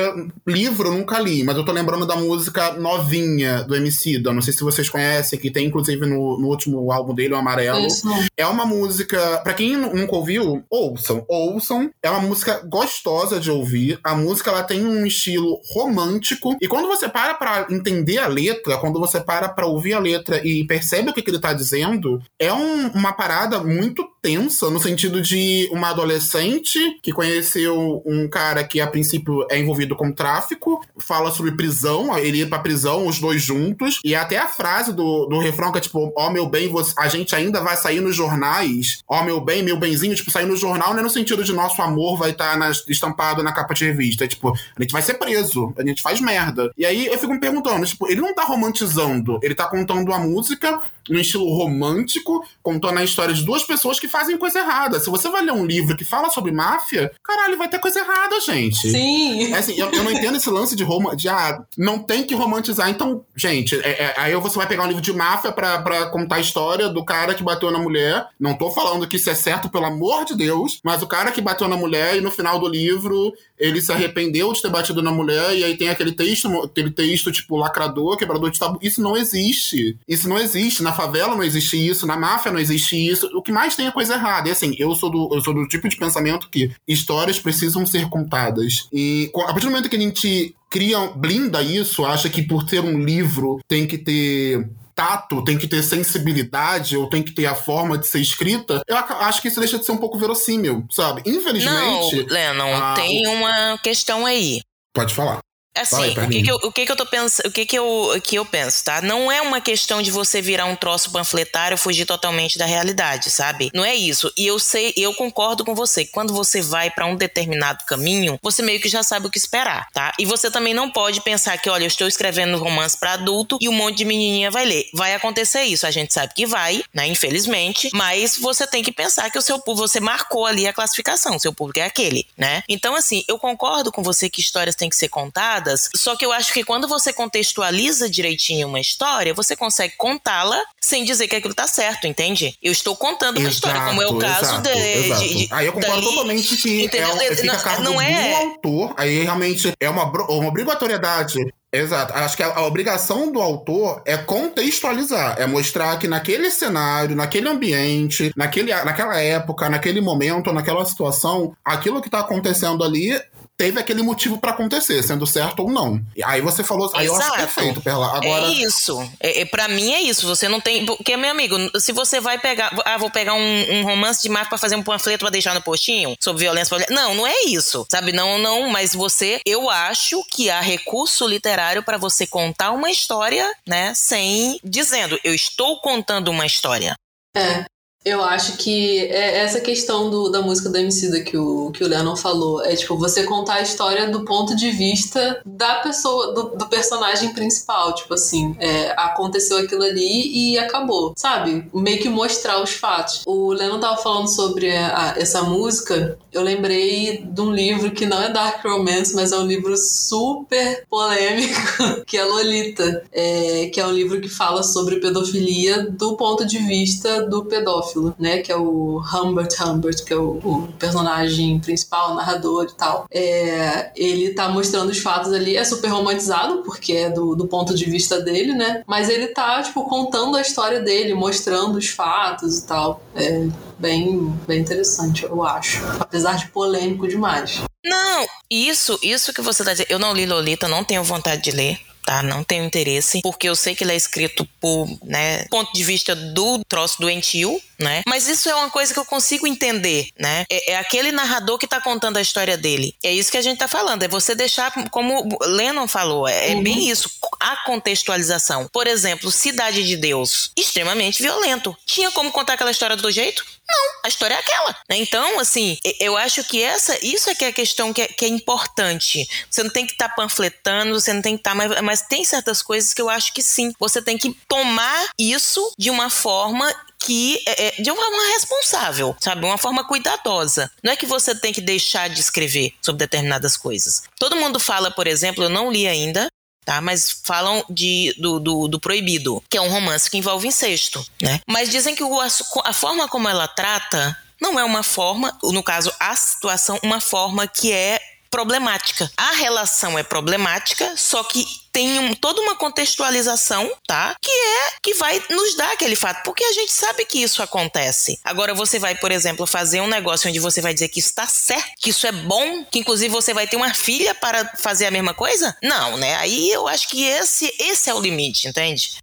[0.45, 4.31] livro eu nunca li, mas eu tô lembrando da música novinha do MC da.
[4.31, 7.85] Não sei se vocês conhecem, que tem inclusive no, no último álbum dele, o Amarelo.
[7.85, 8.07] Isso.
[8.37, 9.41] É uma música.
[9.43, 11.25] Pra quem nunca ouviu, ouçam.
[11.27, 13.99] Ouçam é uma música gostosa de ouvir.
[14.03, 16.55] A música ela tem um estilo romântico.
[16.61, 20.45] E quando você para pra entender a letra, quando você para pra ouvir a letra
[20.45, 24.79] e percebe o que, que ele tá dizendo, é um, uma parada muito tensa no
[24.79, 30.85] sentido de uma adolescente que conheceu um cara que a princípio é envolvido com tráfico,
[30.99, 35.25] fala sobre prisão, ele ir pra prisão, os dois juntos, e até a frase do,
[35.25, 38.01] do refrão que é tipo, ó oh, meu bem, você, a gente ainda vai sair
[38.01, 41.09] nos jornais, ó oh, meu bem, meu benzinho, tipo, sair no jornal não é no
[41.09, 44.81] sentido de nosso amor vai estar tá estampado na capa de revista, é tipo, a
[44.83, 46.66] gente vai ser preso, a gente faz merda.
[46.77, 50.19] E aí eu fico me perguntando, tipo, ele não tá romantizando, ele tá contando a
[50.19, 54.99] música num estilo romântico, contando a história de duas pessoas que fazem coisa errada.
[54.99, 58.39] Se você vai ler um livro que fala sobre máfia, caralho, vai ter coisa errada,
[58.41, 58.91] gente.
[58.91, 59.53] Sim.
[59.53, 62.35] É assim, eu, eu não entendo esse lance de, rom de ah, não tem que
[62.35, 62.89] romantizar.
[62.89, 66.35] Então, gente, é, é, aí você vai pegar um livro de máfia pra, pra contar
[66.35, 68.27] a história do cara que bateu na mulher.
[68.39, 71.41] Não tô falando que isso é certo, pelo amor de Deus, mas o cara que
[71.41, 75.11] bateu na mulher e no final do livro ele se arrependeu de ter batido na
[75.11, 78.79] mulher e aí tem aquele texto, aquele texto tipo lacrador, quebrador de tabu.
[78.81, 79.97] Isso não existe.
[80.07, 80.83] Isso não existe.
[80.83, 83.29] Na favela não existe isso, na máfia não existe isso.
[83.33, 84.49] O que mais tem é coisa errada.
[84.49, 88.09] E assim, eu sou do, eu sou do tipo de pensamento que histórias precisam ser
[88.09, 88.87] contadas.
[88.91, 92.81] E a partir do momento que a gente cria, blinda isso, acha que por ser
[92.81, 97.53] um livro tem que ter tato, tem que ter sensibilidade, ou tem que ter a
[97.53, 101.21] forma de ser escrita, eu acho que isso deixa de ser um pouco verossímil, sabe?
[101.23, 102.15] Infelizmente.
[102.15, 102.95] Não, Lennon, a...
[102.95, 104.59] tem uma questão aí.
[104.91, 105.39] Pode falar.
[105.81, 108.21] Assim, o, que, que, eu, o que, que eu tô pensando, o que, que, eu,
[108.23, 109.01] que eu penso, tá?
[109.01, 113.69] Não é uma questão de você virar um troço panfletário fugir totalmente da realidade, sabe?
[113.73, 114.31] Não é isso.
[114.37, 116.05] E eu sei, eu concordo com você.
[116.05, 119.87] Quando você vai para um determinado caminho, você meio que já sabe o que esperar,
[119.93, 120.13] tá?
[120.19, 123.69] E você também não pode pensar que, olha, eu estou escrevendo romance para adulto e
[123.69, 124.89] um monte de menininha vai ler.
[124.93, 127.07] Vai acontecer isso, a gente sabe que vai, né?
[127.07, 131.37] Infelizmente, mas você tem que pensar que o seu público, você marcou ali a classificação,
[131.39, 132.63] seu público é aquele, né?
[132.67, 136.31] Então, assim, eu concordo com você que histórias têm que ser contadas só que eu
[136.31, 141.53] acho que quando você contextualiza direitinho uma história, você consegue contá-la sem dizer que aquilo
[141.53, 142.57] tá certo, entende?
[142.61, 145.21] Eu estou contando uma exato, história, como é o caso exato, de, exato.
[145.21, 148.29] de, de, Aí eu concordo dali, totalmente que é, fica a cargo não é...
[148.29, 151.37] do autor, aí realmente é uma, uma obrigatoriedade
[151.71, 152.13] Exato.
[152.13, 157.49] Acho que a, a, obrigação do autor é contextualizar, é mostrar que naquele cenário, naquele
[157.49, 163.19] ambiente, naquele, naquela época, naquele momento, naquela situação, aquilo que está acontecendo ali
[163.57, 165.99] teve aquele motivo para acontecer, sendo certo ou não.
[166.15, 167.21] E aí você falou, aí Exato.
[167.21, 168.15] eu acho perfeito, Perla.
[168.15, 168.45] Agora...
[168.45, 169.01] É isso.
[169.19, 170.27] É, é, para mim é isso.
[170.27, 170.85] Você não tem.
[170.85, 172.71] Porque, meu amigo, se você vai pegar.
[172.85, 175.61] Ah, vou pegar um, um romance de máfia pra fazer um panfleto pra deixar no
[175.61, 176.77] postinho sobre violência.
[176.89, 177.85] Não, não é isso.
[177.89, 178.11] Sabe?
[178.11, 178.69] Não, não.
[178.69, 179.41] Mas você.
[179.45, 183.93] Eu acho que há recurso literário para você contar uma história, né?
[183.95, 184.59] Sem.
[184.63, 186.95] Dizendo, eu estou contando uma história.
[187.35, 187.65] É.
[188.07, 191.87] Eu acho que é essa questão do, da música do MC que o, que o
[191.89, 192.63] Lennon falou.
[192.63, 197.33] É tipo, você contar a história do ponto de vista da pessoa, do, do personagem
[197.33, 197.93] principal.
[197.93, 201.69] Tipo assim, é, aconteceu aquilo ali e acabou, sabe?
[201.73, 203.23] Meio que mostrar os fatos.
[203.25, 206.17] O Lennon tava falando sobre a, essa música.
[206.31, 210.85] Eu lembrei de um livro que não é Dark Romance, mas é um livro super
[210.89, 211.59] polêmico,
[212.07, 213.03] que é Lolita.
[213.11, 217.96] É, que é um livro que fala sobre pedofilia do ponto de vista do pedófilo
[218.17, 218.39] né?
[218.39, 223.05] Que é o Humbert Humbert, que é o, o personagem principal, narrador e tal.
[223.11, 227.75] É, ele tá mostrando os fatos ali, é super romantizado, porque é do, do ponto
[227.75, 228.83] de vista dele, né?
[228.87, 233.01] Mas ele tá, tipo, contando a história dele, mostrando os fatos e tal.
[233.15, 235.81] É bem, bem interessante, eu acho.
[235.99, 237.61] Apesar de polêmico demais.
[237.85, 241.51] Não, isso, isso que você tá dizendo, eu não li Lolita, não tenho vontade de
[241.51, 242.23] ler tá?
[242.23, 246.15] Não tenho interesse, porque eu sei que ele é escrito por, né, ponto de vista
[246.15, 248.01] do troço doentio, né?
[248.07, 250.45] Mas isso é uma coisa que eu consigo entender, né?
[250.49, 252.95] É, é, aquele narrador que tá contando a história dele.
[253.03, 256.55] É isso que a gente tá falando, é você deixar, como Lennon falou, é, é
[256.55, 256.63] uhum.
[256.63, 258.67] bem isso, a contextualização.
[258.71, 261.75] Por exemplo, Cidade de Deus, extremamente violento.
[261.85, 263.45] Tinha como contar aquela história do jeito?
[263.69, 264.71] Não, a história é aquela.
[264.89, 264.97] Né?
[264.97, 268.25] Então, assim, eu acho que essa, isso é que é a questão que é, que
[268.25, 269.27] é importante.
[269.49, 272.01] Você não tem que estar tá panfletando, você não tem que estar, tá, mas, mas
[272.03, 273.73] tem certas coisas que eu acho que sim.
[273.79, 279.15] Você tem que tomar isso de uma forma que é, é, de uma forma responsável,
[279.19, 279.45] sabe?
[279.45, 280.71] Uma forma cuidadosa.
[280.83, 284.03] Não é que você tem que deixar de escrever sobre determinadas coisas.
[284.19, 286.27] Todo mundo fala, por exemplo, eu não li ainda,
[286.67, 286.81] tá?
[286.81, 291.39] Mas falam de, do, do, do, Proibido, que é um romance que envolve incesto, né?
[291.47, 292.27] Mas dizem que o, a,
[292.65, 297.47] a forma como ela trata não é uma forma, no caso, a situação, uma forma
[297.47, 297.99] que é
[298.29, 299.09] problemática.
[299.17, 304.15] A relação é problemática, só que tem um, toda uma contextualização, tá?
[304.21, 308.19] Que é que vai nos dar aquele fato, porque a gente sabe que isso acontece.
[308.23, 311.71] Agora você vai, por exemplo, fazer um negócio onde você vai dizer que está certo,
[311.79, 315.13] que isso é bom, que inclusive você vai ter uma filha para fazer a mesma
[315.13, 315.55] coisa?
[315.61, 316.15] Não, né?
[316.15, 318.97] Aí eu acho que esse esse é o limite, entende?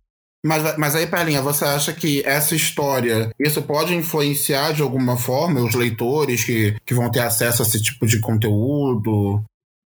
[0.45, 5.63] Mas, mas aí, Perlinha, você acha que essa história, isso pode influenciar de alguma forma
[5.63, 9.43] os leitores que, que vão ter acesso a esse tipo de conteúdo?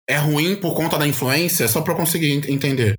[0.07, 1.67] É ruim por conta da influência?
[1.67, 2.95] Só para eu conseguir entender.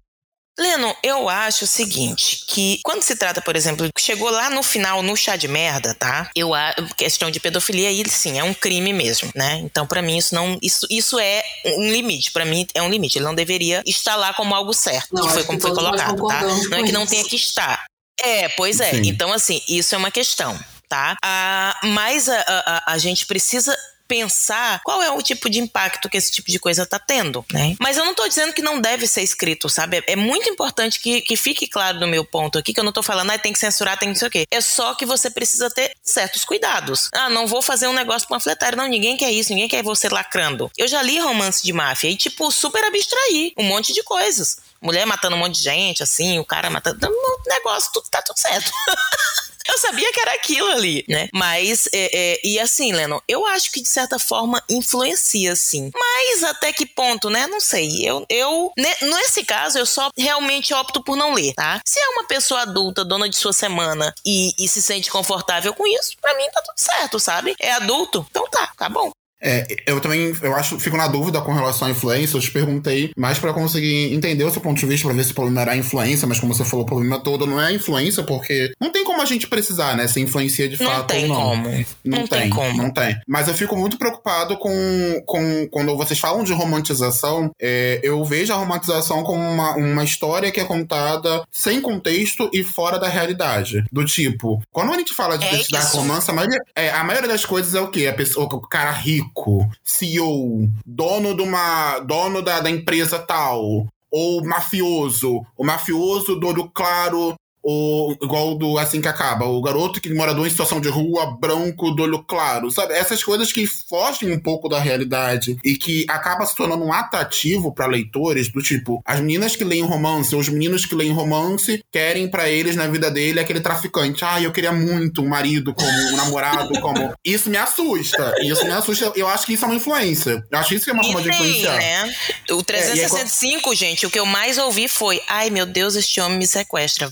[0.59, 5.03] Leno, eu acho o seguinte, que quando se trata, por exemplo, chegou lá no final
[5.03, 6.31] no chá de merda, tá?
[6.35, 9.57] Eu a questão de pedofilia aí sim, é um crime mesmo, né?
[9.65, 11.43] Então para mim isso não isso, isso é
[11.77, 15.09] um limite, para mim é um limite, ele não deveria estar lá como algo certo,
[15.13, 16.43] não, que foi como foi colocado, tá?
[16.43, 17.85] Não é que não tenha que estar.
[18.21, 18.91] É, pois é.
[18.91, 19.09] Sim.
[19.09, 20.57] Então assim, isso é uma questão
[20.89, 21.17] tá?
[21.25, 23.77] Ah, mas a, a, a gente precisa
[24.07, 27.75] pensar qual é o tipo de impacto que esse tipo de coisa tá tendo, né?
[27.81, 30.03] Mas eu não tô dizendo que não deve ser escrito, sabe?
[30.07, 33.03] É muito importante que, que fique claro no meu ponto aqui, que eu não tô
[33.03, 34.47] falando, ah, tem que censurar, tem que não sei o quê.
[34.51, 37.09] É só que você precisa ter certos cuidados.
[37.13, 38.77] Ah, não vou fazer um negócio panfletário.
[38.77, 40.71] Não, ninguém quer isso, ninguém quer você lacrando.
[40.77, 44.59] Eu já li romance de máfia e, tipo, super abstrair um monte de coisas.
[44.81, 47.07] Mulher matando um monte de gente, assim, o cara matando.
[47.07, 48.71] Um negócio, tudo, tá tudo certo.
[49.69, 51.29] Eu sabia que era aquilo ali, né?
[51.33, 55.91] Mas, é, é, e assim, Leno, eu acho que de certa forma influencia, sim.
[55.95, 57.47] Mas até que ponto, né?
[57.47, 58.07] Não sei.
[58.07, 61.81] Eu, eu nesse caso, eu só realmente opto por não ler, tá?
[61.87, 65.87] Se é uma pessoa adulta, dona de sua semana, e, e se sente confortável com
[65.87, 67.55] isso, pra mim tá tudo certo, sabe?
[67.59, 69.11] É adulto, então tá, tá bom.
[69.45, 72.37] É, eu também, eu acho, fico na dúvida com relação à influência.
[72.37, 75.33] Eu te perguntei mais para conseguir entender o seu ponto de vista, para ver se
[75.33, 77.73] o problema era a influência, mas como você falou, o problema todo não é a
[77.73, 80.09] influência, porque não tem como a gente precisar, né?
[80.09, 81.35] Se influencia de não fato ou não.
[81.35, 81.69] Como.
[82.05, 82.83] Não, não tem, tem como.
[82.83, 83.17] Não tem.
[83.29, 88.53] Mas eu fico muito preocupado com, com quando vocês falam de romantização, é, eu vejo
[88.53, 93.85] a romantização como uma, uma história que é contada sem contexto e fora da realidade.
[93.93, 97.45] Do tipo, quando a gente fala de é romance, a maioria, é, a maioria das
[97.45, 98.07] coisas é o quê?
[98.07, 103.87] A pessoa, o cara rico rico, CEO, dono de uma, dono da, da empresa tal,
[104.11, 107.35] ou mafioso, o mafioso do olho claro
[107.65, 111.93] o, igual do Assim que Acaba, o garoto que morador em situação de rua, branco,
[111.93, 112.95] do olho claro, sabe?
[112.95, 117.73] Essas coisas que fogem um pouco da realidade e que acaba se tornando um atrativo
[117.73, 121.83] para leitores, do tipo, as meninas que leem romance, ou os meninos que leem romance,
[121.93, 124.25] querem para eles na vida dele aquele traficante.
[124.25, 127.15] Ah, eu queria muito um marido como um namorado, como.
[127.25, 128.35] Isso me assusta.
[128.43, 129.13] Isso me assusta.
[129.15, 130.45] Eu acho que isso é uma influência.
[130.51, 131.77] Eu acho que isso é uma forma de influenciar.
[131.77, 132.15] Né?
[132.51, 136.39] O 365, é, gente, o que eu mais ouvi foi: ai meu Deus, este homem
[136.39, 137.11] me sequestra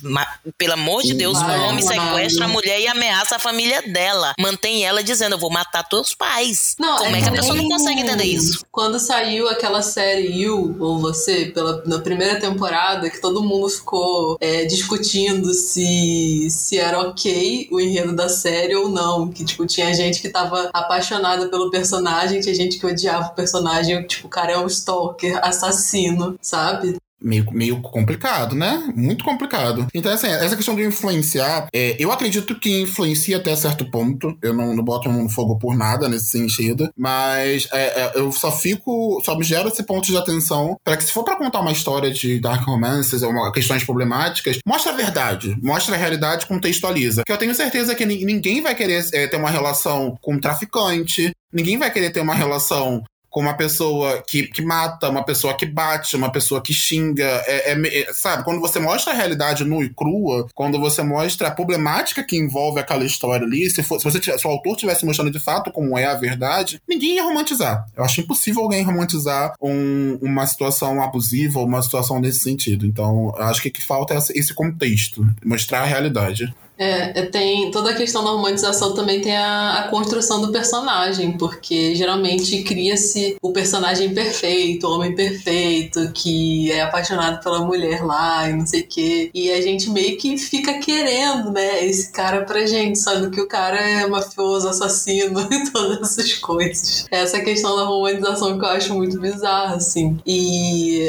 [0.59, 4.33] pelo amor de Deus, um homem sequestra a mulher e ameaça a família dela.
[4.39, 6.75] Mantém ela dizendo, eu vou matar teus pais.
[6.79, 8.65] Não, Como é, é que a pessoa não consegue entender isso?
[8.71, 14.37] Quando saiu aquela série You, ou Você, pela, na primeira temporada, que todo mundo ficou
[14.41, 19.29] é, discutindo se, se era ok o enredo da série ou não.
[19.29, 24.07] Que, tipo, tinha gente que tava apaixonada pelo personagem, tinha gente que odiava o personagem,
[24.07, 26.97] tipo, o cara é um stalker, assassino, sabe?
[27.23, 28.93] Meio, meio complicado, né?
[28.95, 29.87] Muito complicado.
[29.95, 34.37] Então, assim, essa questão de influenciar, é, eu acredito que influencia até certo ponto.
[34.43, 36.91] Eu não, não boto no fogo por nada nesse sentido.
[36.97, 41.05] Mas é, é, eu só fico, só me gero esse ponto de atenção para que,
[41.05, 45.57] se for para contar uma história de dark romances ou questões problemáticas, mostra a verdade,
[45.63, 47.23] mostra a realidade, contextualiza.
[47.25, 51.33] Que eu tenho certeza que ninguém vai querer é, ter uma relação com um traficante,
[51.53, 53.03] Ninguém vai querer ter uma relação
[53.33, 57.25] com uma pessoa que, que mata, uma pessoa que bate, uma pessoa que xinga.
[57.47, 61.49] É, é, é, sabe, quando você mostra a realidade nua e crua, quando você mostra
[61.49, 65.07] a problemática que envolve aquela história ali, se, for, se, você, se o autor estivesse
[65.07, 67.87] mostrando de fato como é a verdade, ninguém ia romantizar.
[67.97, 72.85] Eu acho impossível alguém romantizar um, uma situação abusiva ou uma situação nesse sentido.
[72.85, 76.55] Então, acho que que falta é esse contexto, mostrar a realidade.
[76.79, 81.37] É, é, tem toda a questão da romantização também tem a, a construção do personagem,
[81.37, 88.49] porque geralmente cria-se o personagem perfeito, o homem perfeito, que é apaixonado pela mulher lá
[88.49, 89.31] e não sei o quê.
[89.33, 93.31] E a gente meio que fica querendo, né, esse cara pra gente, sabe?
[93.31, 97.07] Que o cara é mafioso, assassino e todas essas coisas.
[97.11, 100.19] Essa questão da romantização que eu acho muito bizarra, assim.
[100.27, 101.07] E.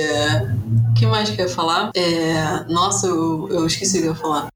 [0.91, 1.91] O que mais que eu ia falar?
[1.95, 2.63] É...
[2.71, 4.52] Nossa, eu, eu esqueci o que eu ia falar.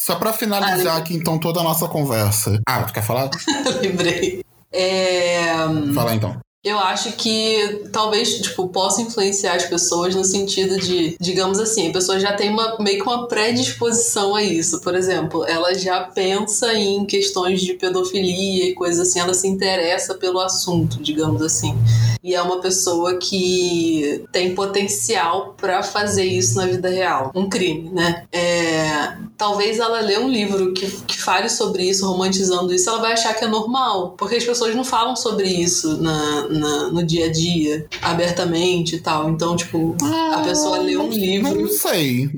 [0.00, 2.60] Só para finalizar ah, aqui, então, toda a nossa conversa.
[2.66, 3.30] Ah, tu quer falar?
[3.82, 4.44] Lembrei.
[4.72, 5.48] É...
[5.94, 6.40] Fala então.
[6.64, 11.92] Eu acho que talvez, tipo, possa influenciar as pessoas no sentido de, digamos assim, a
[11.92, 14.80] pessoa já tem uma, meio que uma predisposição a isso.
[14.80, 20.14] Por exemplo, ela já pensa em questões de pedofilia e coisas assim, ela se interessa
[20.14, 21.74] pelo assunto, digamos assim.
[22.22, 27.30] E é uma pessoa que tem potencial para fazer isso na vida real.
[27.34, 28.26] Um crime, né?
[28.32, 33.12] É, talvez ela lê um livro que, que fale sobre isso, romantizando isso, ela vai
[33.12, 34.14] achar que é normal.
[34.18, 39.00] Porque as pessoas não falam sobre isso na na, no dia a dia, abertamente e
[39.00, 39.30] tal.
[39.30, 39.96] Então, tipo,
[40.32, 41.60] a pessoa lê um livro.
[41.60, 42.30] Não sei.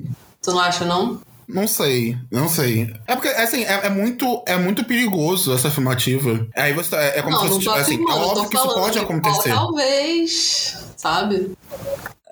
[0.42, 1.20] Tu não acha, não?
[1.52, 2.92] Não sei, não sei.
[3.06, 6.46] É porque, assim, é, é muito, é muito perigoso essa afirmativa.
[6.56, 8.98] Aí você é, é como não, se fosse, tô assim, é óbvio que isso pode
[8.98, 9.52] acontecer.
[9.52, 11.52] ó, talvez, sabe?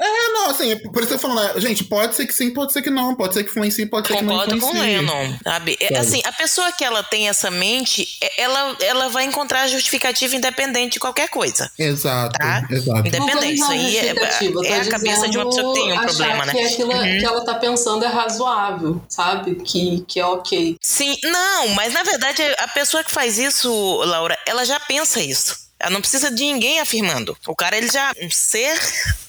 [0.01, 2.53] É, não, assim, por isso que eu tô falando, né, gente, pode ser que sim,
[2.53, 4.71] pode ser que não, pode ser que influencie, pode ser que não Concordo com o
[4.71, 4.97] influencie.
[4.99, 5.77] Lennon, sabe?
[5.81, 5.99] É, Sabe?
[5.99, 10.93] Assim, a pessoa que ela tem essa mente, é- ela, ela vai encontrar justificativa independente
[10.95, 11.69] de qualquer coisa.
[11.79, 12.65] Exato, Tá?
[12.71, 13.09] exato.
[13.09, 16.01] Independente, isso aí é, justificativa, é tô a cabeça de uma pessoa que tem um
[16.01, 16.53] problema, achar né?
[16.53, 19.57] que aquilo que ela tá pensando é razoável, sabe?
[19.57, 20.77] Que, que é ok.
[20.81, 23.69] Sim, não, mas na verdade a pessoa que faz isso,
[24.05, 25.68] Laura, ela já pensa isso.
[25.81, 27.37] Ela não precisa de ninguém afirmando.
[27.47, 28.13] O cara, ele já.
[28.21, 28.79] Um ser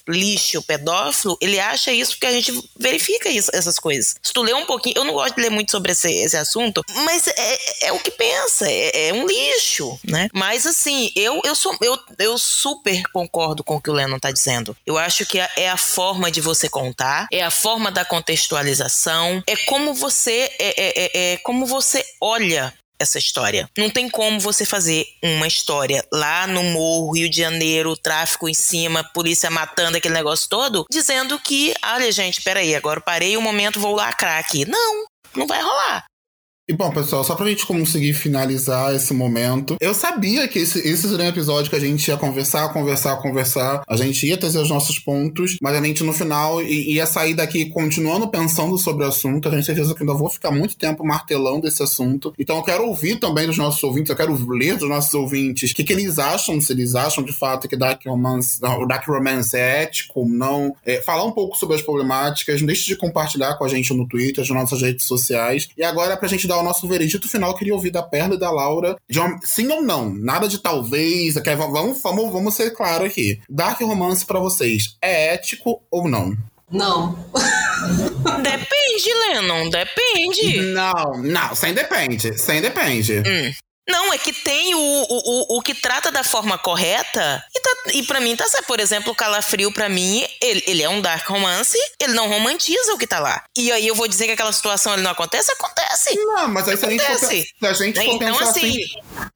[0.08, 4.16] lixo, pedófilo, ele acha isso porque a gente verifica isso, essas coisas.
[4.24, 6.84] Se tu lê um pouquinho, eu não gosto de ler muito sobre esse, esse assunto,
[7.06, 10.28] mas é, é o que pensa, é, é um lixo, né?
[10.34, 14.32] Mas assim, eu, eu, sou, eu, eu super concordo com o que o Lennon tá
[14.32, 14.76] dizendo.
[14.84, 19.44] Eu acho que é- é a forma de você contar, é a forma da contextualização,
[19.46, 23.70] é como você, é, é, é- é como você olha essa história.
[23.78, 28.54] Não tem como você fazer uma história lá no Morro, Rio de Janeiro, tráfico em
[28.54, 33.80] cima, polícia matando aquele negócio todo, dizendo que, olha, gente, peraí, agora parei um momento,
[33.80, 34.66] vou lacrar aqui.
[34.66, 36.09] Não, não vai rolar.
[36.70, 41.10] E bom, pessoal, só pra gente conseguir finalizar esse momento, eu sabia que esse, esse
[41.10, 44.70] seria um episódio que a gente ia conversar, conversar, conversar, a gente ia trazer os
[44.70, 49.48] nossos pontos, mas a gente no final ia sair daqui continuando pensando sobre o assunto.
[49.48, 52.36] Eu tenho certeza que ainda vou ficar muito tempo martelando esse assunto.
[52.38, 55.74] Então eu quero ouvir também dos nossos ouvintes, eu quero ler dos nossos ouvintes o
[55.74, 59.58] que, que eles acham, se eles acham de fato que Dark Romance, o Dark Romance
[59.58, 60.76] é ético, não.
[60.86, 64.08] É, falar um pouco sobre as problemáticas, não deixe de compartilhar com a gente no
[64.08, 65.68] Twitter, nas nossas redes sociais.
[65.76, 68.40] E agora, pra gente dar o nosso veredito final, eu queria ouvir da Perla e
[68.40, 68.96] da Laura.
[69.10, 70.14] De uma- sim ou não?
[70.14, 71.36] Nada de talvez.
[71.38, 71.56] ok?
[71.56, 73.40] Vamos, vamos, vamos ser claro aqui.
[73.50, 76.36] Dark Romance pra vocês é ético ou não?
[76.72, 77.18] Não.
[78.42, 80.62] Depende, Lennon, depende.
[80.74, 82.38] Não, não, sem depende.
[82.38, 83.24] Sem depende.
[83.90, 85.06] Não, é que tem o, o,
[85.56, 88.66] o, o que trata da forma correta e, tá, e para mim tá certo.
[88.68, 92.94] Por exemplo, o Calafrio, pra mim, ele, ele é um dark romance, ele não romantiza
[92.94, 93.44] o que tá lá.
[93.58, 95.52] E aí eu vou dizer que aquela situação ele não acontece?
[95.52, 96.16] Acontece.
[96.16, 97.54] Não, mas aí se a gente for, Acontece.
[97.62, 98.86] a gente for Então, pensar assim, assim,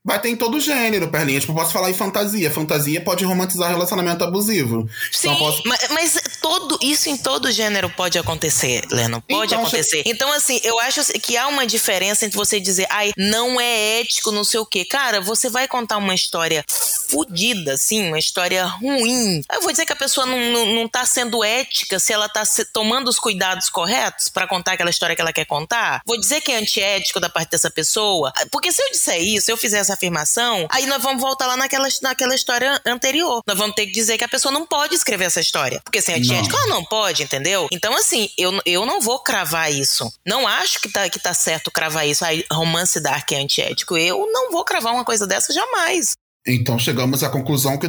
[0.04, 1.40] vai ter em todo gênero, Perlinha.
[1.40, 2.52] Tipo, eu posso falar em fantasia.
[2.52, 4.88] Fantasia pode romantizar relacionamento abusivo.
[5.12, 5.64] Sim, Então posso...
[5.66, 9.20] mas, mas todo, isso em todo gênero pode acontecer, Lennon.
[9.22, 10.04] Pode Então, acontecer.
[10.06, 14.32] Então, assim, eu acho que há uma diferença entre você dizer, ai, não é ético,
[14.32, 14.86] não sei o quê.
[14.86, 16.64] Cara, você vai contar uma história
[17.10, 19.42] fodida, assim, uma história ruim.
[19.52, 22.44] Eu vou dizer que a pessoa não, não, não tá sendo ética se ela tá
[22.46, 26.02] se- tomando os cuidados corretos pra contar aquela história que ela quer contar.
[26.06, 28.32] Vou dizer que é antiético da parte dessa pessoa.
[28.52, 31.56] Porque se eu disser isso, se eu fizer essa afirmação, aí nós vamos voltar lá
[31.58, 33.42] naquela, naquela história anterior.
[33.46, 35.82] Nós vamos ter que dizer que a pessoa não pode escrever essa história.
[35.84, 37.68] Porque se é antiético, ela não pode, entendeu?
[37.72, 40.12] Então, assim, eu, eu não vou cravar isso.
[40.26, 42.26] Não acho que tá, que tá certo cravar isso.
[42.26, 43.98] Aí, romance dark é antiético.
[43.98, 46.14] Eu não vou cravar uma coisa dessa jamais.
[46.46, 47.88] Então chegamos à conclusão que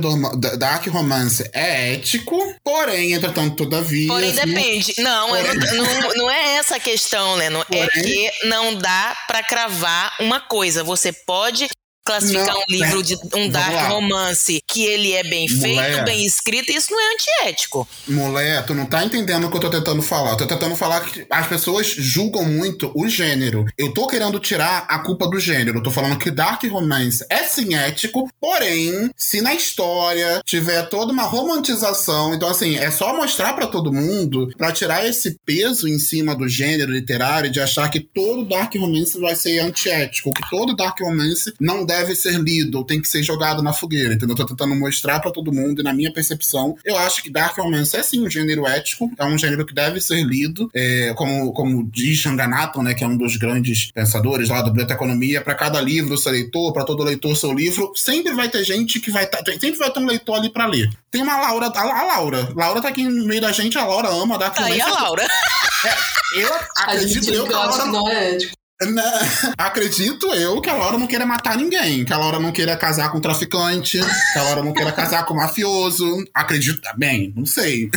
[0.56, 4.06] Dark Romance é ético, porém, entretanto, todavia.
[4.06, 4.94] Porém, assim, depende.
[4.98, 7.60] Não, eu não, não, é essa a questão, Leno.
[7.62, 10.84] É Porém- que não dá pra cravar uma coisa.
[10.84, 11.68] Você pode
[12.04, 16.04] classificar Não, um livro de um dark romance que ele é bem feito, Mulher.
[16.04, 17.88] bem escrito, isso não é antiético.
[18.06, 20.32] Mulher, tu não tá entendendo o que eu tô tentando falar.
[20.32, 23.64] Eu tô tentando falar que as pessoas julgam muito o gênero.
[23.78, 25.78] Eu tô querendo tirar a culpa do gênero.
[25.78, 31.12] Eu tô falando que Dark Romance é sim ético, porém, se na história tiver toda
[31.12, 35.98] uma romantização, então assim, é só mostrar pra todo mundo pra tirar esse peso em
[35.98, 40.76] cima do gênero literário de achar que todo Dark Romance vai ser antiético, que todo
[40.76, 44.34] Dark Romance não deve ser lido, ou tem que ser jogado na fogueira, entendeu?
[44.34, 47.56] Eu tô tentando mostrar pra todo mundo, e na minha percepção, eu acho que Dark
[47.56, 51.52] Romance é sim um gênero ético, é um gênero que deve ser lido, é, como,
[51.52, 55.80] como diz Shanganathan, né, que é um dos grandes pensadores lá do Biblioteconomia, para cada
[55.80, 59.38] livro seu leitor, para todo leitor seu livro, sempre vai ter gente que vai tá,
[59.60, 60.90] sempre vai ter um leitor ali pra ler.
[61.10, 64.08] Tem uma Laura, a, a Laura, Laura tá aqui no meio da gente, a Laura
[64.08, 64.98] ama Dark Aí Romance.
[64.98, 65.26] a Laura.
[66.34, 68.63] Eu A gente acredito eu que a Laura não é ético.
[68.82, 69.02] Né?
[69.56, 73.10] Acredito eu que a Laura não queira matar ninguém, que a Laura não queira casar
[73.12, 74.00] com traficante,
[74.32, 76.24] que a Laura não queira casar com mafioso.
[76.34, 77.88] Acredito, bem, não sei.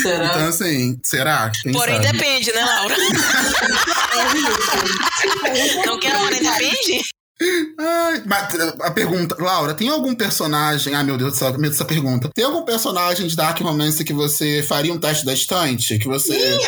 [0.00, 0.24] Será?
[0.24, 1.52] Então, assim, será?
[1.62, 2.12] Quem Porém, sabe?
[2.18, 2.96] depende, né, Laura?
[5.86, 7.02] Não quer porém depende?
[7.78, 10.94] Ai, mas a pergunta, Laura, tem algum personagem.
[10.94, 12.30] Ai, meu Deus do céu, medo dessa pergunta.
[12.34, 15.98] Tem algum personagem de Dark Romance que você faria um teste da estante?
[15.98, 16.58] Que você.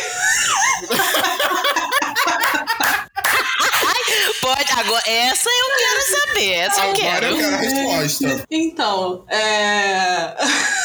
[4.41, 7.25] Pode, agora, essa eu quero saber, essa eu Agora quero.
[7.27, 8.45] eu quero a resposta.
[8.51, 10.35] Então, é.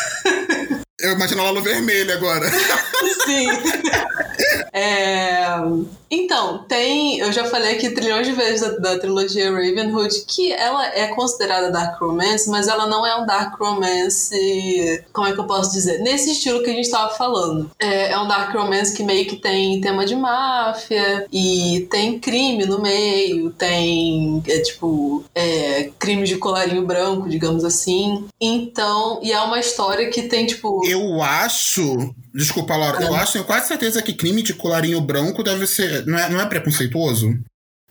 [1.02, 2.50] Eu imagino ela no vermelho agora.
[3.24, 3.48] Sim.
[4.72, 5.40] É...
[6.10, 7.20] Então, tem.
[7.20, 11.70] Eu já falei aqui trilhões de vezes da, da, trilogia Ravenhood que ela é considerada
[11.70, 15.04] Dark Romance, mas ela não é um Dark Romance.
[15.12, 16.00] Como é que eu posso dizer?
[16.00, 17.70] Nesse estilo que a gente estava falando.
[17.78, 22.66] É, é um Dark Romance que meio que tem tema de máfia e tem crime
[22.66, 24.42] no meio, tem.
[24.48, 25.22] É, tipo.
[25.32, 28.24] É, crime de colarinho branco, digamos assim.
[28.40, 29.20] Então.
[29.22, 30.80] E é uma história que tem, tipo.
[30.90, 33.02] Eu acho Desculpa, Laura.
[33.02, 36.06] Eu acho, tenho quase certeza que crime de colarinho branco deve ser.
[36.06, 37.38] Não é, não é preconceituoso?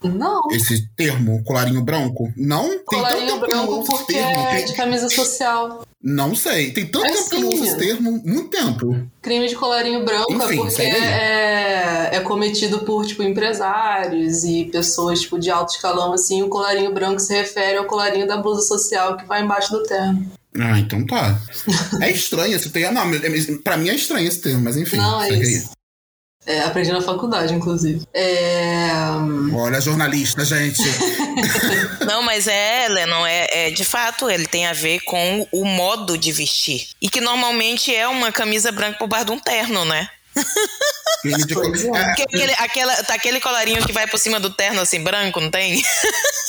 [0.01, 0.41] Não.
[0.51, 2.31] Esse termo, colarinho branco?
[2.37, 2.79] Não?
[2.85, 4.41] Colarinho Tem tanto branco porque termo.
[4.47, 5.81] é de camisa social.
[6.01, 6.71] Não sei.
[6.71, 7.29] Tem tanto é tempo sim.
[7.29, 9.05] que eu não uso esse termo, muito tempo.
[9.21, 14.69] Crime de colarinho branco é Enfim, é porque é, é cometido por, tipo, empresários e
[14.71, 16.41] pessoas, tipo, de alto escalão, assim.
[16.43, 20.31] O colarinho branco se refere ao colarinho da blusa social que vai embaixo do terno.
[20.57, 21.39] Ah, então tá.
[22.01, 22.93] É estranho esse termo.
[22.93, 24.97] Não, pra mim é estranho esse termo, mas enfim.
[24.97, 25.69] Não, é isso.
[26.45, 28.01] É, aprendi na faculdade, inclusive.
[28.13, 28.89] É...
[29.53, 30.81] Olha, jornalista, gente.
[32.07, 36.17] não, mas é, Lennon, é, é, de fato, ele tem a ver com o modo
[36.17, 36.87] de vestir.
[36.99, 40.09] E que normalmente é uma camisa branca por baixo de um terno, né?
[41.25, 42.23] É.
[42.23, 45.81] aquele, aquela, tá aquele colarinho que vai por cima do terno, assim, branco, não tem?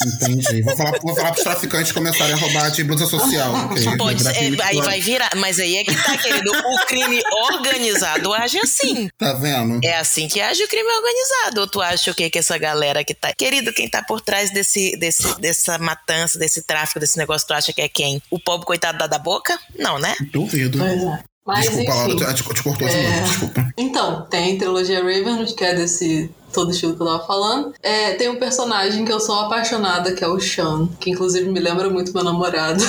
[0.07, 0.63] Entendi.
[0.63, 3.53] Vou falar, vou falar pros traficantes começarem a roubar de blusa social.
[3.67, 3.97] Okay?
[3.97, 5.31] Pode é, aí vai virar.
[5.37, 6.51] Mas aí é que tá, querido.
[6.51, 7.21] O crime
[7.51, 9.11] organizado age assim.
[9.19, 9.81] Tá vendo?
[9.85, 11.61] É assim que age o crime organizado.
[11.63, 12.31] Ou tu acha o quê?
[12.31, 13.33] Que essa galera que tá.
[13.33, 17.73] Querido, quem tá por trás desse, desse, dessa matança, desse tráfico, desse negócio, tu acha
[17.73, 18.23] que é quem?
[18.31, 19.59] O pobre coitado da, da boca?
[19.79, 20.15] Não, né?
[20.33, 20.79] Duvido.
[20.79, 21.30] Pois é.
[21.51, 23.11] Mas, desculpa, enfim, Laura, te, te cortou de é...
[23.11, 23.75] novo, desculpa.
[23.77, 27.75] Então, tem trilogia Ravenhood, que é desse todo estilo que eu tava falando.
[27.83, 31.61] É, tem um personagem que eu sou apaixonada, que é o Sean, que inclusive me
[31.61, 32.83] lembra muito meu namorado.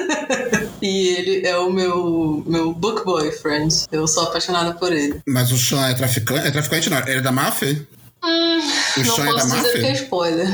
[0.80, 3.84] e ele é o meu, meu book boyfriend.
[3.92, 5.20] Eu sou apaixonada por ele.
[5.26, 6.46] Mas o Sean é traficante?
[6.46, 6.98] É traficante não?
[6.98, 7.86] Ele é da máfia?
[8.22, 8.58] Hum,
[8.96, 9.80] o não Sean posso é da dizer máfia?
[9.80, 10.48] que é spoiler.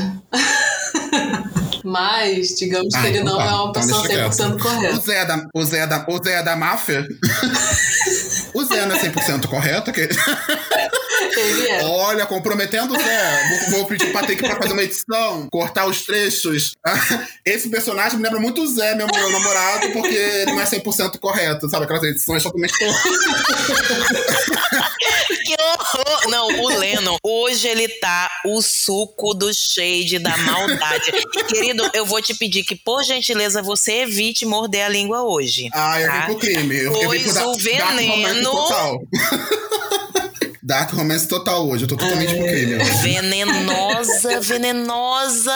[1.83, 3.45] Mas, digamos ah, que ele então não tá.
[3.45, 4.07] é uma então pessoa
[4.53, 4.93] 100% correta.
[4.93, 7.07] O Zé, é da, o, Zé é da, o Zé é da máfia?
[8.53, 9.91] o Zé não é 100% correto?
[9.91, 10.01] Que...
[10.01, 11.83] Ele é.
[11.85, 13.49] Olha, comprometendo o Zé.
[13.49, 16.73] Vou, vou pedir pra ter que pra fazer uma edição, cortar os trechos.
[17.45, 21.19] Esse personagem me lembra muito o Zé, meu, meu namorado, porque ele não é 100%
[21.19, 21.85] correto, sabe?
[21.85, 22.85] Aquelas edições totalmente que
[25.61, 26.29] horror!
[26.29, 30.80] Não, o Lennon, hoje ele tá o suco do shade da maldade.
[31.47, 35.69] Querido, eu vou te pedir que, por gentileza, você evite morder a língua hoje.
[35.73, 36.19] Ah, eu tá?
[36.19, 36.77] vim pro crime.
[36.77, 38.51] Eu, pois eu o veneno.
[40.63, 41.83] Dark Romance total hoje.
[41.83, 42.77] Eu tô totalmente pro crime.
[43.01, 45.51] Venenosa, venenosa.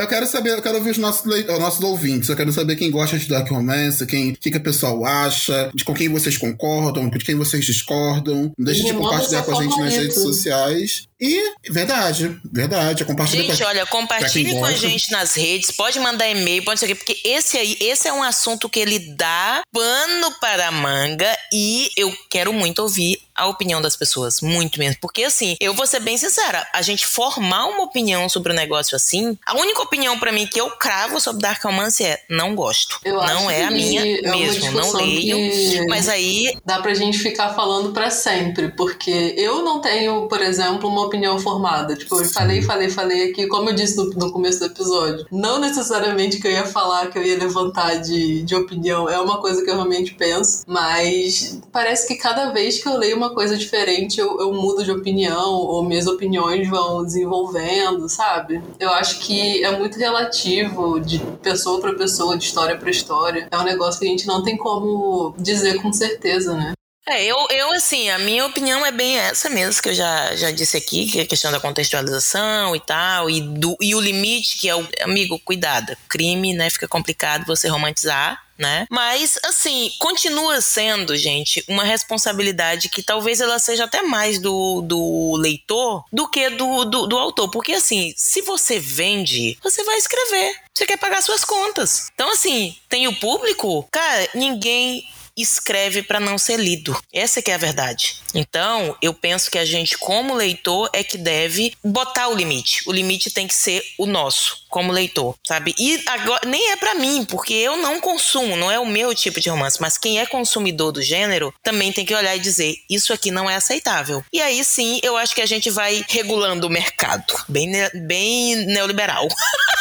[0.00, 2.28] Eu quero saber, eu quero ouvir os nossos, os nossos ouvintes.
[2.28, 5.72] Eu quero saber quem gosta de Dark Romance, quem, o que, que o pessoal acha,
[5.74, 8.52] de com quem vocês concordam, de quem vocês discordam.
[8.56, 11.08] Não deixe de compartilhar com a gente nas redes sociais.
[11.20, 13.04] E, verdade, verdade.
[13.04, 16.78] Compartilha gente, com a, olha, compartilhe com a gente nas redes, pode mandar e-mail, pode
[16.78, 21.36] ser porque esse aí, esse é um assunto que ele dá pano para a manga
[21.52, 24.98] e eu quero muito ouvir a opinião das pessoas, muito mesmo.
[25.00, 28.56] Porque assim, eu vou ser bem sincera, a gente formar uma opinião sobre o um
[28.56, 32.54] negócio assim, a única opinião para mim que eu cravo sobre Dark Romance é não
[32.54, 32.98] gosto.
[33.04, 35.86] Eu não é a minha é mesmo, não leio.
[35.88, 40.88] Mas aí dá pra gente ficar falando para sempre, porque eu não tenho, por exemplo,
[40.88, 41.96] uma opinião formada.
[41.96, 45.26] Tipo, eu falei, falei, falei aqui, como eu disse no, no começo do episódio.
[45.30, 49.40] Não necessariamente que eu ia falar, que eu ia levantar de, de opinião, é uma
[49.40, 53.56] coisa que eu realmente penso, mas parece que cada vez que eu leio uma coisa
[53.56, 58.62] diferente, eu, eu mudo de opinião, ou minhas opiniões vão desenvolvendo, sabe?
[58.78, 63.48] Eu acho que é muito relativo de pessoa para pessoa, de história para história.
[63.50, 66.72] É um negócio que a gente não tem como dizer com certeza, né?
[67.10, 70.50] É, eu, eu, assim, a minha opinião é bem essa mesmo, que eu já, já
[70.50, 74.58] disse aqui, que é a questão da contextualização e tal, e, do, e o limite,
[74.58, 74.86] que é o.
[75.00, 75.96] Amigo, cuidado.
[76.06, 76.68] Crime, né?
[76.68, 78.42] Fica complicado você romantizar.
[78.58, 78.88] Né?
[78.90, 85.36] Mas, assim, continua sendo, gente, uma responsabilidade que talvez ela seja até mais do, do
[85.36, 87.52] leitor do que do, do, do autor.
[87.52, 90.56] Porque, assim, se você vende, você vai escrever.
[90.74, 92.10] Você quer pagar suas contas.
[92.12, 95.04] Então, assim, tem o público, cara, ninguém
[95.38, 96.98] escreve para não ser lido.
[97.12, 98.16] Essa que é a verdade.
[98.34, 102.82] Então, eu penso que a gente, como leitor, é que deve botar o limite.
[102.86, 105.74] O limite tem que ser o nosso, como leitor, sabe?
[105.78, 109.40] E agora, nem é para mim, porque eu não consumo, não é o meu tipo
[109.40, 113.12] de romance, mas quem é consumidor do gênero também tem que olhar e dizer: isso
[113.12, 114.22] aqui não é aceitável.
[114.32, 117.34] E aí sim, eu acho que a gente vai regulando o mercado.
[117.48, 117.70] Bem,
[118.06, 119.26] bem neoliberal.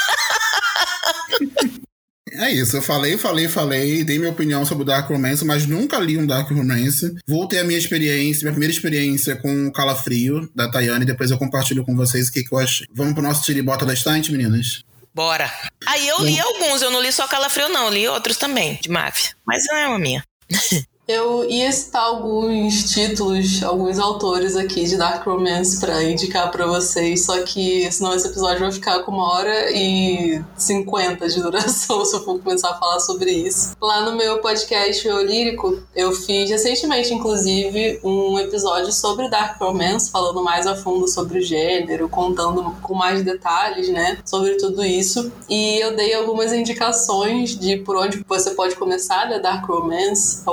[2.37, 5.97] É isso, eu falei, falei, falei, dei minha opinião sobre o Dark Romance, mas nunca
[5.99, 7.15] li um Dark Romance.
[7.27, 11.31] Vou ter a minha experiência, minha primeira experiência com o Calafrio, da Tayane, e depois
[11.31, 12.85] eu compartilho com vocês o que, que eu achei.
[12.93, 14.83] Vamos pro nosso tiribota da estante, meninas?
[15.13, 15.51] Bora.
[15.87, 19.31] Aí eu li alguns, eu não li só Calafrio, não, li outros também, de máfia.
[19.45, 20.23] Mas não é uma minha.
[21.07, 27.23] Eu ia citar alguns títulos, alguns autores aqui de Dark Romance para indicar para vocês,
[27.25, 32.13] só que senão esse episódio vai ficar com uma hora e cinquenta de duração se
[32.13, 33.73] eu for começar a falar sobre isso.
[33.81, 40.11] Lá no meu podcast O Lírico, eu fiz recentemente, inclusive, um episódio sobre Dark Romance,
[40.11, 45.31] falando mais a fundo sobre o gênero, contando com mais detalhes, né, sobre tudo isso.
[45.47, 50.43] E eu dei algumas indicações de por onde você pode começar a ler Dark Romance,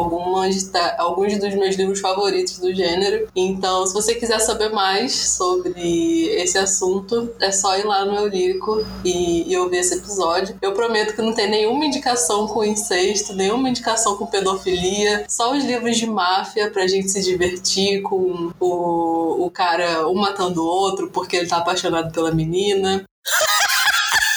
[0.99, 3.29] algumas alguns dos meus livros favoritos do gênero.
[3.35, 8.29] Então, se você quiser saber mais sobre esse assunto, é só ir lá no Eu
[8.29, 10.57] Lírico e, e ouvir esse episódio.
[10.61, 15.65] Eu prometo que não tem nenhuma indicação com incesto, nenhuma indicação com pedofilia, só os
[15.65, 21.11] livros de máfia pra gente se divertir com o, o cara um matando o outro
[21.11, 23.05] porque ele tá apaixonado pela menina.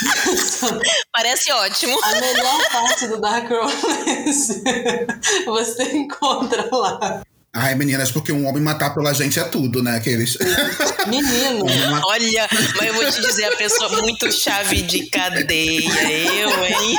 [1.14, 1.98] Parece ótimo.
[2.04, 4.64] A melhor parte do Dark Romance
[5.45, 7.22] você encontra lá.
[7.54, 9.95] Ai, meninas, porque um homem matar pela gente é tudo, né?
[9.98, 10.38] Aqueles.
[11.08, 11.66] Menino.
[12.06, 15.89] Olha, mas eu vou te dizer, a pessoa muito chave de cadeia.
[16.34, 16.98] Eu, hein?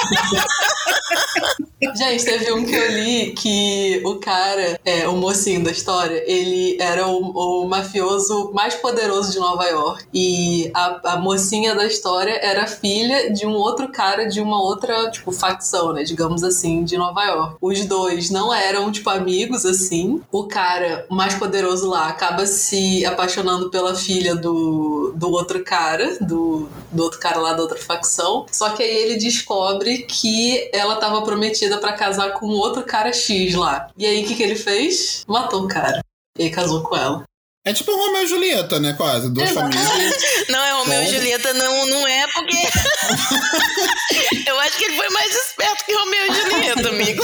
[1.81, 6.77] Gente, teve um que eu li que o cara, é, o mocinho da história, ele
[6.81, 10.05] era o, o mafioso mais poderoso de Nova York.
[10.13, 15.09] E a, a mocinha da história era filha de um outro cara de uma outra,
[15.11, 16.03] tipo, facção, né?
[16.03, 17.57] Digamos assim, de Nova York.
[17.61, 20.21] Os dois não eram, tipo, amigos, assim.
[20.33, 26.69] O cara mais poderoso lá acaba se apaixonando pela filha do, do outro cara, do,
[26.91, 28.47] do outro cara lá da outra facção.
[28.51, 33.55] Só que aí ele descobre que ela tava prometida para casar com outro cara X
[33.55, 33.91] lá.
[33.99, 35.25] E aí o que, que ele fez?
[35.29, 36.01] Matou o cara.
[36.39, 37.25] E casou com ela.
[37.69, 38.95] É tipo Romeu e Julieta, né?
[38.95, 39.29] Quase.
[39.29, 40.15] Duas famílias.
[40.49, 42.57] Não, é Romeu e Julieta, não, não é porque.
[44.49, 47.23] Eu acho que ele foi mais esperto que Romeu e Julieta, amigo.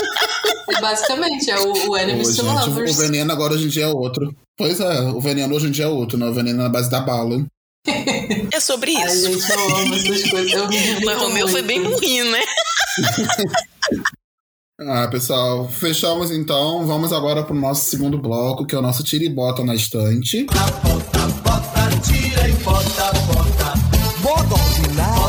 [0.80, 2.96] Basicamente, é o, o Enemies to Lovers.
[2.96, 4.34] O veneno agora hoje em dia é outro.
[4.56, 6.26] Pois é, o veneno hoje em dia é outro, né?
[6.26, 7.44] O veneno é na base da bala.
[8.52, 9.26] É sobre isso.
[9.26, 10.52] Ai, gente, eu amo essas coisas.
[10.52, 12.42] Eu me Mas o meu foi bem ruim, né?
[14.80, 16.86] Ah, pessoal, fechamos então.
[16.86, 19.74] Vamos agora para o nosso segundo bloco, que é o nosso tira e bota na
[19.74, 20.44] estante.
[20.44, 22.77] Bota, bota, tira e bota.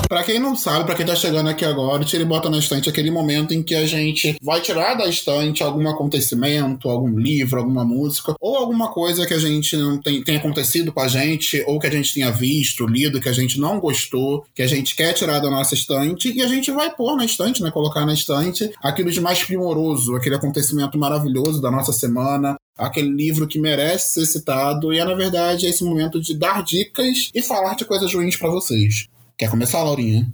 [0.09, 2.89] Pra quem não sabe, pra quem tá chegando aqui agora, tira e bota na estante
[2.89, 7.85] aquele momento em que a gente vai tirar da estante algum acontecimento, algum livro, alguma
[7.85, 11.79] música, ou alguma coisa que a gente não tem, tem acontecido com a gente, ou
[11.79, 15.13] que a gente tenha visto, lido, que a gente não gostou, que a gente quer
[15.13, 17.69] tirar da nossa estante, e a gente vai pôr na estante, né?
[17.69, 23.47] Colocar na estante aquilo de mais primoroso, aquele acontecimento maravilhoso da nossa semana, aquele livro
[23.47, 27.75] que merece ser citado, e é na verdade esse momento de dar dicas e falar
[27.75, 29.07] de coisas ruins para vocês.
[29.39, 30.29] Quer começar, Laurinha?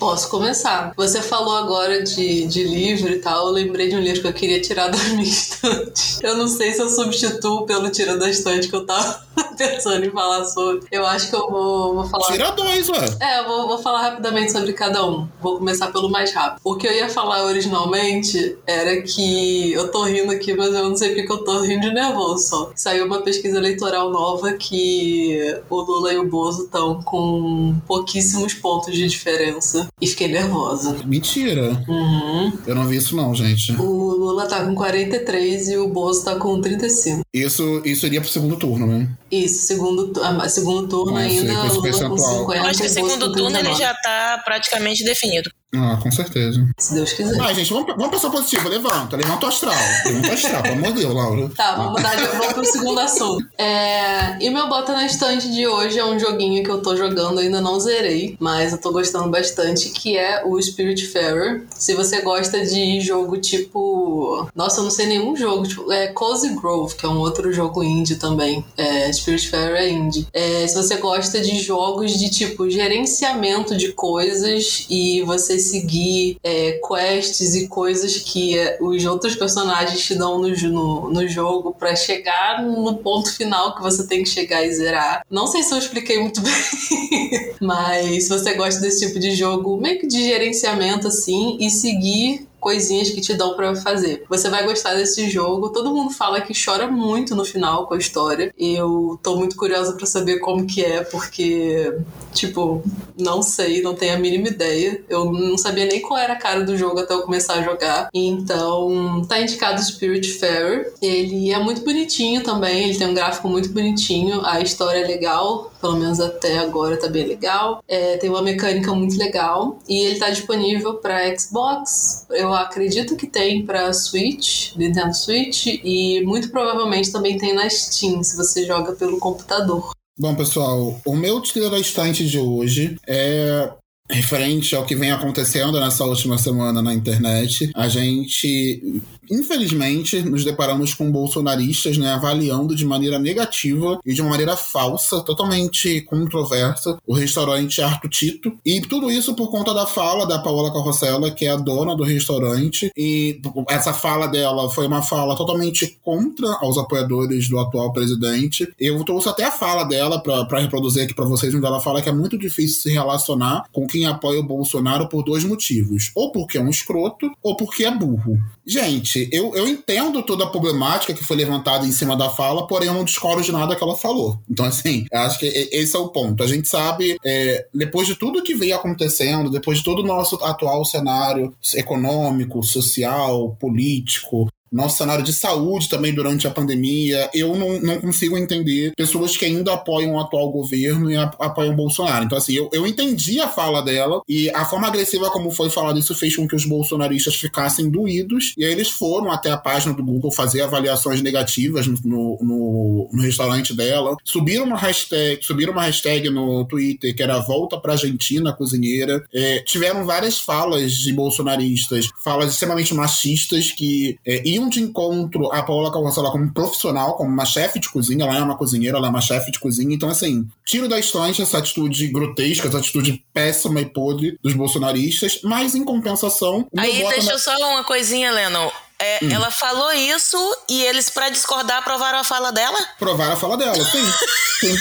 [0.00, 0.92] Posso começar.
[0.96, 3.46] Você falou agora de, de livro e tal.
[3.46, 6.18] Eu lembrei de um livro que eu queria tirar da minha estante.
[6.20, 10.10] Eu não sei se eu substituo pelo Tira da Estante que eu tava pensando em
[10.10, 10.86] falar sobre.
[10.90, 12.26] Eu acho que eu vou, vou falar.
[12.26, 13.16] Tira dois, ué.
[13.20, 15.28] É, eu vou, vou falar rapidamente sobre cada um.
[15.40, 16.60] Vou começar pelo mais rápido.
[16.64, 20.96] O que eu ia falar originalmente era que eu tô rindo aqui, mas eu não
[20.96, 22.72] sei porque eu tô rindo de nervoso só.
[22.74, 28.94] Saiu uma pesquisa eleitoral nova que o Lula e o Bozo estão com pouquíssimos pontos
[28.94, 30.96] de diferença e fiquei nervosa.
[31.04, 31.84] Mentira.
[31.88, 32.52] Uhum.
[32.66, 33.72] Eu não vi isso não, gente.
[33.72, 37.22] O Lula tá com 43 e o Bozo tá com 35.
[37.32, 39.08] Isso, isso iria pro segundo turno, né?
[39.30, 40.12] Isso, segundo,
[40.48, 43.94] segundo turno Nossa, ainda, o Lula com 50 Eu acho que segundo turno ele já
[43.94, 45.50] tá praticamente definido.
[45.74, 46.66] Ah, com certeza.
[46.78, 47.38] Se Deus quiser.
[47.42, 48.68] Ah, gente, vamos, vamos pensar positivo.
[48.70, 49.74] Levanta, levanta o astral.
[50.06, 51.50] Levanta o astral, pelo amor de Deus, Laura.
[51.54, 53.46] Tá, vamos mudar de vamos pro segundo assunto.
[53.58, 57.38] É, e meu bota na estante de hoje é um joguinho que eu tô jogando,
[57.38, 61.64] ainda não zerei, mas eu tô gostando bastante, que é o Spiritfarer.
[61.74, 64.48] Se você gosta de jogo tipo.
[64.54, 65.68] Nossa, eu não sei nenhum jogo.
[65.68, 68.64] Tipo, é Cozy Grove, que é um outro jogo indie também.
[68.74, 70.26] É, Spiritfarer é indie.
[70.32, 76.80] É, se você gosta de jogos de tipo gerenciamento de coisas e você seguir é,
[76.86, 81.94] quests e coisas que é, os outros personagens te dão no, no, no jogo para
[81.94, 85.22] chegar no ponto final que você tem que chegar e zerar.
[85.30, 89.76] Não sei se eu expliquei muito bem, mas se você gosta desse tipo de jogo,
[89.76, 94.24] meio que de gerenciamento assim, e seguir coisinhas que te dão para fazer.
[94.28, 95.70] Você vai gostar desse jogo.
[95.70, 98.52] Todo mundo fala que chora muito no final com a história.
[98.58, 101.92] Eu tô muito curiosa para saber como que é, porque
[102.32, 102.82] tipo,
[103.18, 105.02] não sei, não tenho a mínima ideia.
[105.08, 108.08] Eu não sabia nem qual era a cara do jogo até eu começar a jogar.
[108.14, 110.92] Então, tá indicado Spirit Fair.
[111.02, 115.72] Ele é muito bonitinho também, ele tem um gráfico muito bonitinho, a história é legal,
[115.80, 117.82] pelo menos até agora tá bem legal.
[117.88, 122.26] É, tem uma mecânica muito legal e ele tá disponível para Xbox.
[122.30, 128.22] Eu acredito que tem para Switch, Nintendo Switch e muito provavelmente também tem na Steam
[128.22, 129.90] se você joga pelo computador.
[130.18, 133.70] Bom, pessoal, o meu trilha da estante de hoje é
[134.10, 137.70] referente ao que vem acontecendo nessa última semana na internet.
[137.74, 144.30] A gente infelizmente, nos deparamos com bolsonaristas né, avaliando de maneira negativa e de uma
[144.30, 148.52] maneira falsa, totalmente controversa, o restaurante Arto Tito.
[148.64, 152.04] E tudo isso por conta da fala da Paola Carrossela, que é a dona do
[152.04, 152.90] restaurante.
[152.96, 158.72] E essa fala dela foi uma fala totalmente contra aos apoiadores do atual presidente.
[158.78, 162.08] Eu trouxe até a fala dela para reproduzir aqui para vocês, onde ela fala que
[162.08, 166.58] é muito difícil se relacionar com quem apoia o Bolsonaro por dois motivos: ou porque
[166.58, 168.38] é um escroto, ou porque é burro.
[168.66, 172.88] Gente, eu, eu entendo toda a problemática que foi levantada em cima da fala, porém
[172.88, 174.38] eu não discordo de nada que ela falou.
[174.48, 176.42] Então, assim, acho que esse é o ponto.
[176.42, 180.36] A gente sabe, é, depois de tudo que veio acontecendo, depois de todo o nosso
[180.44, 187.30] atual cenário econômico, social, político, nosso cenário de saúde também durante a pandemia.
[187.34, 191.76] Eu não, não consigo entender pessoas que ainda apoiam o atual governo e apoiam o
[191.76, 192.24] Bolsonaro.
[192.24, 195.98] Então, assim, eu, eu entendi a fala dela e a forma agressiva como foi falado
[195.98, 198.54] isso fez com que os bolsonaristas ficassem doídos.
[198.56, 203.22] E aí eles foram até a página do Google fazer avaliações negativas no, no, no
[203.22, 204.16] restaurante dela.
[204.24, 209.24] Subiram uma hashtag, subiram uma hashtag no Twitter que era Volta pra Argentina, cozinheira.
[209.32, 215.62] É, tiveram várias falas de bolsonaristas, falas extremamente machistas que é, iam de encontro a
[215.62, 219.10] Paola Carrossela como profissional, como uma chefe de cozinha, ela é uma cozinheira, ela é
[219.10, 223.80] uma chefe de cozinha, então assim, tiro da estante essa atitude grotesca, essa atitude péssima
[223.80, 226.66] e podre dos bolsonaristas, mas em compensação...
[226.76, 227.32] Aí deixa na...
[227.32, 228.70] eu só uma coisinha, Lennon.
[229.00, 229.28] É, hum.
[229.30, 230.36] Ela falou isso
[230.68, 232.78] e eles, para discordar, provaram a fala dela?
[232.98, 234.04] Provaram a fala dela, sim.
[234.60, 234.74] sim.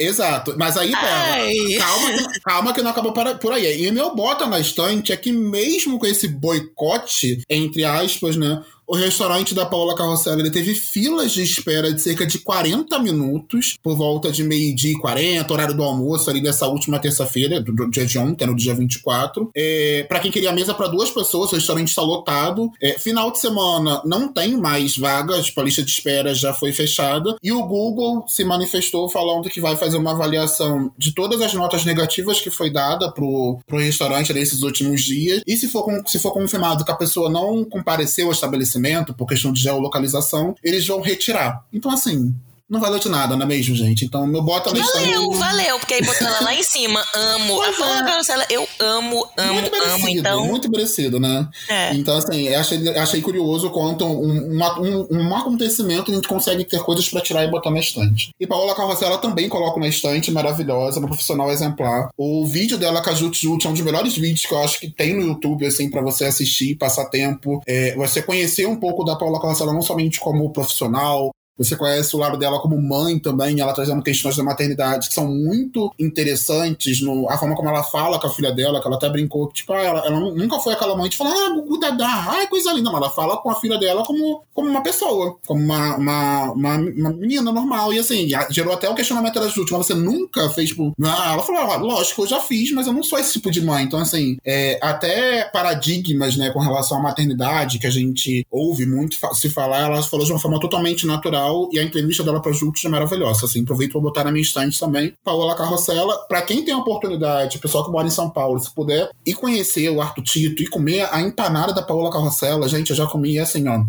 [0.00, 3.84] Exato, mas aí, pera, calma, calma que não acabou por aí.
[3.84, 8.96] E meu bota na estante é que mesmo com esse boicote, entre aspas, né, o
[8.96, 13.94] restaurante da Paula Carrossela ele teve filas de espera de cerca de 40 minutos, por
[13.94, 18.06] volta de meio-dia e 40, horário do almoço ali dessa última terça-feira, do, do, dia
[18.06, 19.50] de ontem, no dia 24.
[19.54, 22.70] É, para quem queria mesa para duas pessoas, o restaurante está lotado.
[22.80, 26.72] É, final de semana não tem mais vagas, tipo, a lista de espera já foi
[26.72, 27.36] fechada.
[27.42, 31.84] E o Google se manifestou falando que vai fazer uma avaliação de todas as notas
[31.84, 35.42] negativas que foi dada pro, pro restaurante nesses últimos dias.
[35.46, 38.77] E se for, se for confirmado que a pessoa não compareceu ao estabelecimento,
[39.14, 41.64] por questão de geolocalização, eles vão retirar.
[41.72, 42.34] Então, assim,
[42.68, 44.04] não valeu de nada, não é mesmo, gente?
[44.04, 47.02] Então, meu bota na Valeu, valeu, porque aí botou ela lá em cima.
[47.14, 47.56] Amo.
[47.56, 48.04] Pois a Paula é.
[48.04, 50.08] Carosella, eu amo, amo, muito merecido, amo.
[50.08, 50.46] Então...
[50.46, 51.48] Muito merecido, né?
[51.68, 51.94] É.
[51.94, 57.08] Então, assim, achei, achei curioso quanto um, um, um, acontecimento a gente consegue ter coisas
[57.08, 58.30] pra tirar e botar na estante.
[58.38, 62.10] E Paola Carrossela também coloca na estante, maravilhosa, uma profissional exemplar.
[62.18, 65.14] O vídeo dela com a é um dos melhores vídeos que eu acho que tem
[65.14, 67.62] no YouTube, assim, pra você assistir, passar tempo.
[67.66, 72.18] É, você conhecer um pouco da Paola Carrossela não somente como profissional, você conhece o
[72.18, 77.28] lado dela como mãe também, ela trazendo questões da maternidade que são muito interessantes, no,
[77.28, 79.82] a forma como ela fala com a filha dela, que ela até brincou, tipo, ah,
[79.82, 83.10] ela, ela, nunca foi aquela mãe de falar, ah, Gugu ai, coisa linda, mas ela
[83.10, 87.50] fala com a filha dela como, como uma pessoa, como uma, uma, uma, uma menina
[87.52, 91.32] normal, e assim, gerou até o questionamento da Júlia, mas você nunca fez, tipo, ah,
[91.32, 93.84] ela falou, ah, lógico, eu já fiz, mas eu não sou esse tipo de mãe,
[93.84, 99.16] então assim, é, até paradigmas, né, com relação à maternidade, que a gente ouve muito
[99.34, 102.52] se falar, ela falou de uma forma totalmente natural, legal e a entrevista dela pra
[102.52, 103.46] Jux é maravilhosa.
[103.46, 105.12] Assim, aproveito pra botar na minha estante também.
[105.24, 109.10] Paola Carrossela, pra quem tem a oportunidade, pessoal que mora em São Paulo, se puder
[109.26, 113.06] ir conhecer o Arto Tito e comer a empanada da Paola Carrossela, gente, eu já
[113.06, 113.82] comi assim, ó,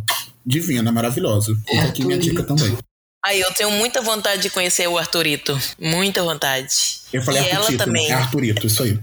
[0.45, 1.53] divina, maravilhosa.
[1.67, 2.77] Fica aqui minha dica também.
[3.25, 5.59] Aí eu tenho muita vontade de conhecer o Arturito.
[5.77, 6.98] Muita vontade.
[7.11, 8.11] Eu falei e Arturito, ela também.
[8.11, 8.99] É Arturito, isso aí.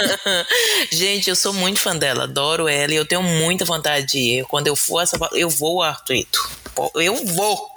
[0.92, 4.44] Gente, eu sou muito fã dela, adoro ela e eu tenho muita vontade de ir.
[4.44, 6.60] Quando eu for, eu vou ao Arturito
[6.94, 7.70] eu vou.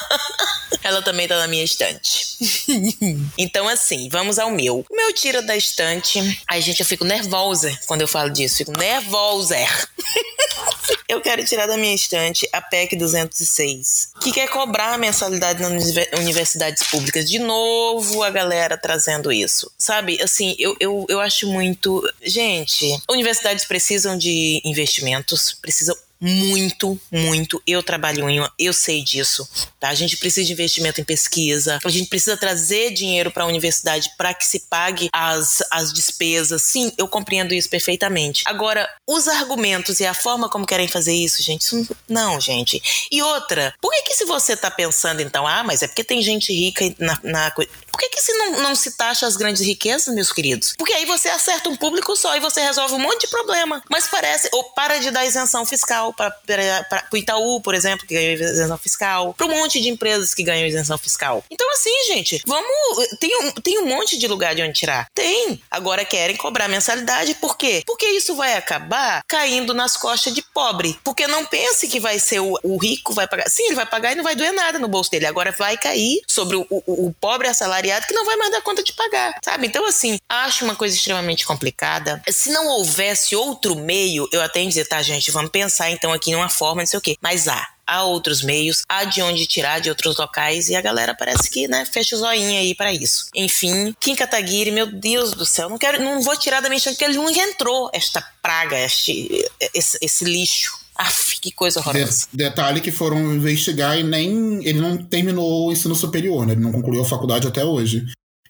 [0.82, 2.38] Ela também tá na minha estante.
[3.36, 4.84] então, assim, vamos ao meu.
[4.88, 6.18] O meu tira da estante.
[6.48, 8.58] Ai, gente, eu fico nervosa quando eu falo disso.
[8.58, 9.56] Fico nervosa.
[11.08, 15.84] Eu quero tirar da minha estante a PEC 206, que quer cobrar a mensalidade nas
[16.16, 17.28] universidades públicas.
[17.28, 19.70] De novo, a galera trazendo isso.
[19.78, 22.02] Sabe, assim, eu, eu, eu acho muito.
[22.22, 27.62] Gente, universidades precisam de investimentos, precisam muito, muito.
[27.66, 29.48] Eu trabalho em uma, eu sei disso.
[29.78, 29.88] Tá?
[29.88, 34.10] A gente precisa de investimento em pesquisa, a gente precisa trazer dinheiro para a universidade
[34.18, 36.62] para que se pague as, as despesas.
[36.62, 38.42] Sim, eu compreendo isso perfeitamente.
[38.46, 43.08] Agora, os argumentos e a forma como querem fazer isso, gente, isso não, gente.
[43.10, 46.20] E outra, por que, que se você tá pensando então, ah, mas é porque tem
[46.20, 47.52] gente rica na, na
[48.00, 50.72] que, que se não, não se taxa as grandes riquezas, meus queridos?
[50.78, 53.82] Porque aí você acerta um público só e você resolve um monte de problema.
[53.90, 56.34] Mas parece, ou para de dar isenção fiscal para
[57.12, 60.66] o Itaú, por exemplo, que ganhou isenção fiscal, para um monte de empresas que ganham
[60.66, 61.44] isenção fiscal.
[61.50, 62.70] Então, assim, gente, vamos.
[63.20, 65.06] Tem um, tem um monte de lugar de onde tirar.
[65.14, 65.62] Tem.
[65.70, 67.82] Agora querem cobrar mensalidade, por quê?
[67.86, 70.98] Porque isso vai acabar caindo nas costas de pobre.
[71.04, 73.48] Porque não pense que vai ser o, o rico vai pagar.
[73.48, 75.26] Sim, ele vai pagar e não vai doer nada no bolso dele.
[75.26, 78.82] Agora vai cair sobre o, o, o pobre assalariado que não vai mais dar conta
[78.82, 79.66] de pagar, sabe?
[79.66, 82.22] Então, assim, acho uma coisa extremamente complicada.
[82.28, 86.32] Se não houvesse outro meio, eu até ia dizer, tá, gente, vamos pensar então aqui
[86.32, 87.16] numa forma, não sei o quê.
[87.20, 91.12] Mas há há outros meios, há de onde tirar de outros locais e a galera
[91.12, 93.26] parece que, né, fecha o zoinho aí para isso.
[93.34, 96.96] Enfim, Kim Kataguiri, meu Deus do céu, não quero, não vou tirar da minha chance
[96.96, 100.78] porque ele não entrou esta praga, este, esse, esse lixo.
[101.00, 102.26] Aff, que coisa horrorosa.
[102.30, 104.62] De, detalhe que foram investigar e nem.
[104.66, 106.52] Ele não terminou o ensino superior, né?
[106.52, 108.04] Ele não concluiu a faculdade até hoje.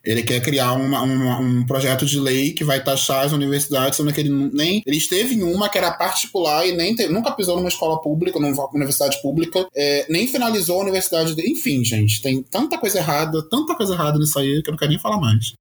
[0.04, 4.12] Ele quer criar uma, uma, um projeto de lei que vai taxar as universidades, sendo
[4.12, 4.82] que ele nem.
[4.84, 8.40] Ele esteve em uma que era particular e nem teve, nunca pisou numa escola pública,
[8.40, 11.50] numa universidade pública, é, nem finalizou a universidade dele.
[11.50, 14.90] Enfim, gente, tem tanta coisa errada, tanta coisa errada nisso aí que eu não quero
[14.90, 15.52] nem falar mais.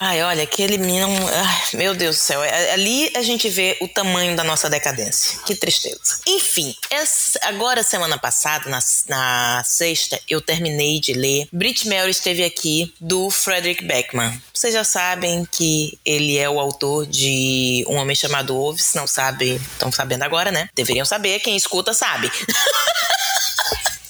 [0.00, 1.06] Ai, olha, aquele menino.
[1.28, 2.42] Ai, meu Deus do céu.
[2.42, 5.38] É, ali a gente vê o tamanho da nossa decadência.
[5.46, 6.20] Que tristeza.
[6.26, 11.46] Enfim, essa, agora, semana passada, na, na sexta, eu terminei de ler.
[11.52, 14.42] Brit Mary esteve aqui, do Frederick Beckman.
[14.52, 18.82] Vocês já sabem que ele é o autor de Um Homem Chamado Ove.
[18.82, 20.68] Se não sabem, estão sabendo agora, né?
[20.74, 21.38] Deveriam saber.
[21.40, 22.30] Quem escuta sabe.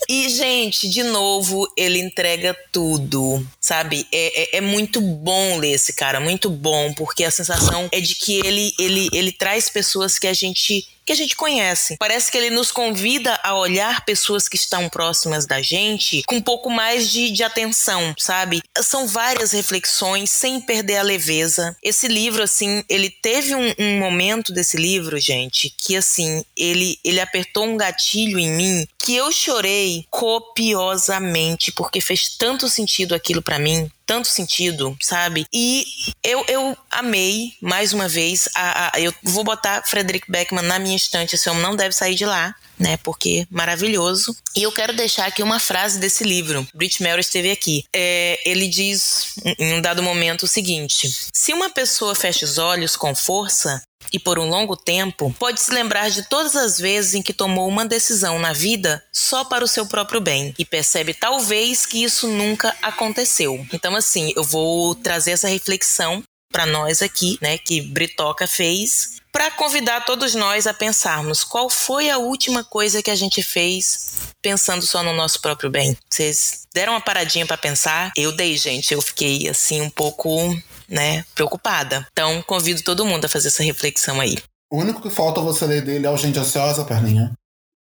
[0.09, 4.07] E, gente, de novo, ele entrega tudo, sabe?
[4.13, 8.15] É, é, é, muito bom ler esse cara, muito bom, porque a sensação é de
[8.15, 11.97] que ele, ele, ele traz pessoas que a gente que a gente conhece.
[11.99, 16.43] Parece que ele nos convida a olhar pessoas que estão próximas da gente com um
[16.43, 18.63] pouco mais de, de atenção, sabe?
[18.81, 21.77] São várias reflexões sem perder a leveza.
[21.83, 27.21] Esse livro, assim, ele teve um, um momento desse livro, gente, que assim, ele, ele
[27.21, 33.59] apertou um gatilho em mim que eu chorei copiosamente porque fez tanto sentido aquilo para
[33.59, 35.47] mim tanto sentido, sabe?
[35.51, 35.87] E
[36.23, 40.95] eu, eu amei, mais uma vez, a, a, eu vou botar Frederick Beckman na minha
[40.95, 42.55] estante, esse homem não deve sair de lá.
[42.79, 44.35] Né, porque maravilhoso.
[44.57, 46.67] E eu quero deixar aqui uma frase desse livro.
[46.75, 47.85] Brit Mary esteve aqui.
[47.95, 52.97] É, ele diz em um dado momento o seguinte: se uma pessoa fecha os olhos
[52.97, 53.81] com força,
[54.13, 57.69] e por um longo tempo, pode se lembrar de todas as vezes em que tomou
[57.69, 62.27] uma decisão na vida só para o seu próprio bem e percebe talvez que isso
[62.29, 63.67] nunca aconteceu.
[63.73, 66.23] Então, assim, eu vou trazer essa reflexão
[66.53, 72.11] para nós aqui, né, que Britoca fez, para convidar todos nós a pensarmos qual foi
[72.11, 75.97] a última coisa que a gente fez pensando só no nosso próprio bem.
[76.11, 78.13] Vocês deram uma paradinha para pensar?
[78.15, 80.55] Eu dei, gente, eu fiquei assim um pouco
[80.93, 82.07] né, preocupada.
[82.13, 84.37] Então, convido todo mundo a fazer essa reflexão aí.
[84.71, 87.33] O único que falta você ler dele é o Gente Ansiosa, Perninha?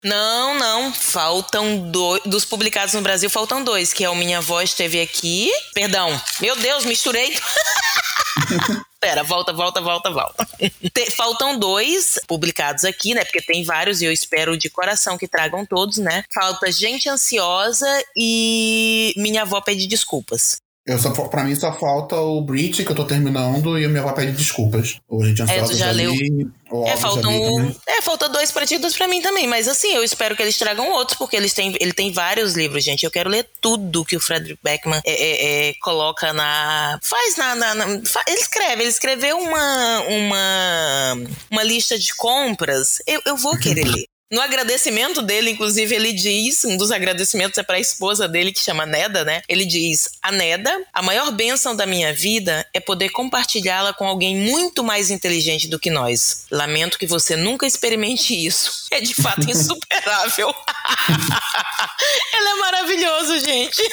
[0.03, 0.93] Não, não.
[0.93, 2.21] Faltam dois.
[2.25, 5.49] Dos publicados no Brasil, faltam dois, que é o Minha Voz Esteve Aqui.
[5.73, 6.19] Perdão.
[6.41, 7.33] Meu Deus, misturei.
[8.99, 10.47] Pera, volta, volta, volta, volta.
[11.15, 13.25] Faltam dois publicados aqui, né?
[13.25, 16.23] Porque tem vários e eu espero de coração que tragam todos, né?
[16.33, 17.85] Falta Gente Ansiosa
[18.15, 20.62] e Minha Avó Pede Desculpas.
[20.85, 24.01] Eu só, pra mim só falta o Breach que eu tô terminando e a minha
[24.01, 24.99] avó pede desculpas.
[25.07, 26.11] Ou a gente é, tu já, já leu.
[26.11, 26.51] Li,
[26.85, 29.47] é, faltam, é, falta dois pra ti, dois pra mim também.
[29.47, 32.83] Mas assim, eu espero que eles tragam outros, porque eles têm, ele tem vários livros,
[32.83, 33.05] gente.
[33.05, 36.99] Eu quero ler tudo que o Frederick Beckman é, é, é coloca na.
[37.01, 37.55] Faz na.
[37.55, 41.17] na, na faz, ele escreve, ele escreveu uma, uma,
[41.49, 43.01] uma lista de compras.
[43.07, 44.12] Eu, eu vou querer ler.
[44.33, 48.59] No agradecimento dele, inclusive, ele diz: um dos agradecimentos é para a esposa dele, que
[48.59, 49.43] chama Neda, né?
[49.47, 54.35] Ele diz: A Neda, a maior bênção da minha vida é poder compartilhá-la com alguém
[54.35, 56.45] muito mais inteligente do que nós.
[56.49, 58.87] Lamento que você nunca experimente isso.
[58.91, 60.47] É de fato insuperável.
[62.33, 63.83] ele é maravilhoso, gente.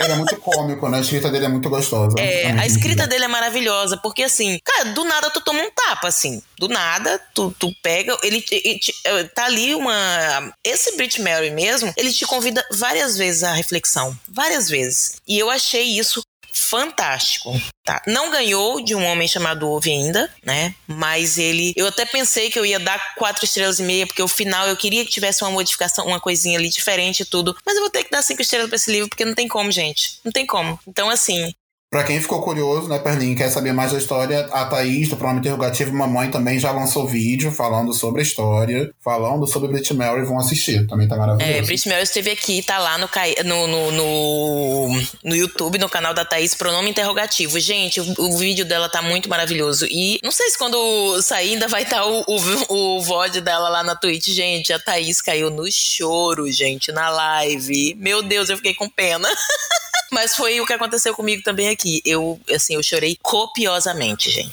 [0.00, 0.96] Ele é muito cômico, né?
[0.96, 2.18] A escrita dele é muito gostosa.
[2.18, 6.08] É, a escrita dele é maravilhosa, porque assim, cara, do nada tu toma um tapa,
[6.08, 6.42] assim.
[6.64, 8.16] Do nada, tu, tu pega.
[8.22, 10.54] Ele, ele, ele tá ali uma.
[10.64, 14.18] Esse Brit Mary mesmo, ele te convida várias vezes à reflexão.
[14.26, 15.16] Várias vezes.
[15.28, 17.60] E eu achei isso fantástico.
[17.84, 18.00] Tá.
[18.06, 20.74] Não ganhou de um homem chamado Ove ainda, né?
[20.86, 21.74] Mas ele.
[21.76, 24.76] Eu até pensei que eu ia dar quatro estrelas e meia, porque o final eu
[24.76, 27.54] queria que tivesse uma modificação, uma coisinha ali diferente e tudo.
[27.66, 29.70] Mas eu vou ter que dar cinco estrelas pra esse livro, porque não tem como,
[29.70, 30.18] gente.
[30.24, 30.80] Não tem como.
[30.88, 31.52] Então, assim,
[31.94, 35.38] Pra quem ficou curioso, né, Perlin, quer saber mais da história, a Thaís, do programa
[35.38, 40.40] Interrogativo Mamãe, também já lançou vídeo falando sobre a história, falando sobre Brit Mary, vão
[40.40, 41.56] assistir, também tá maravilhoso.
[41.56, 43.08] É, Brit Mary esteve aqui, tá lá no,
[43.44, 47.60] no, no, no, no YouTube, no canal da Thaís, pronome interrogativo.
[47.60, 49.86] Gente, o, o, vídeo dela tá muito maravilhoso.
[49.88, 53.68] E não sei se quando sair ainda vai estar tá o, o, o VOD dela
[53.68, 54.30] lá na Twitch.
[54.30, 57.94] Gente, a Thaís caiu no choro, gente, na live.
[58.00, 59.28] Meu Deus, eu fiquei com pena.
[60.14, 62.00] Mas foi o que aconteceu comigo também aqui.
[62.04, 64.52] Eu, assim, eu chorei copiosamente, gente.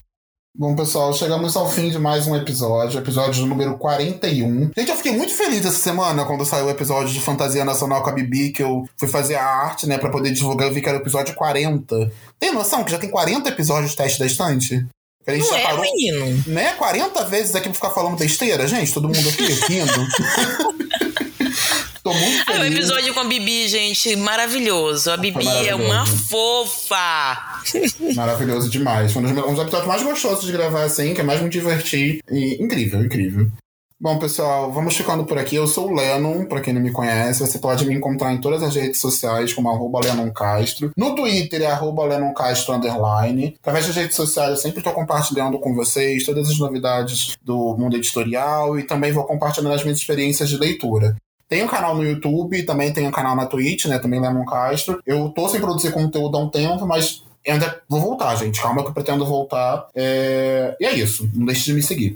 [0.58, 4.72] Bom, pessoal, chegamos ao fim de mais um episódio, episódio número 41.
[4.76, 8.10] Gente, eu fiquei muito feliz essa semana quando saiu o episódio de Fantasia Nacional com
[8.10, 10.68] a Bibi, que eu fui fazer a arte, né, pra poder divulgar.
[10.68, 12.12] Eu vi que era o episódio 40.
[12.40, 14.84] Tem noção que já tem 40 episódios de teste da estante?
[15.24, 16.44] Que a gente Não já é, parou, menino.
[16.48, 16.74] Né?
[16.74, 20.08] 40 vezes aqui pra ficar falando besteira, gente, todo mundo aqui rindo.
[22.04, 22.60] Tô muito feliz.
[22.60, 25.12] Ah, o episódio com a Bibi, gente, maravilhoso.
[25.12, 27.62] A Bibi é uma fofa.
[28.16, 29.14] Maravilhoso demais.
[29.14, 32.20] Foi um dos, episódios mais gostosos de gravar, assim, que é mais me divertir.
[32.30, 33.52] E, incrível, incrível.
[34.00, 35.56] Bom, pessoal, vamos ficando por aqui.
[35.56, 37.40] Eu sou o Lennon, pra quem não me conhece.
[37.40, 40.90] Você pode me encontrar em todas as redes sociais como arroba Lennon Castro.
[40.98, 43.56] No Twitter é arroba Lennon Castro underline.
[43.60, 47.96] Através das redes sociais eu sempre estou compartilhando com vocês todas as novidades do mundo
[47.96, 51.16] editorial e também vou compartilhando as minhas experiências de leitura.
[51.52, 54.00] Tem um canal no YouTube, também tem um canal na Twitch, né?
[54.00, 55.04] Também Lemon Castro.
[55.06, 58.62] Eu tô sem produzir conteúdo há um tempo, mas ainda vou voltar, gente.
[58.62, 59.86] Calma que eu pretendo voltar.
[59.94, 60.78] É...
[60.80, 61.30] E é isso.
[61.36, 62.16] Não deixe de me seguir.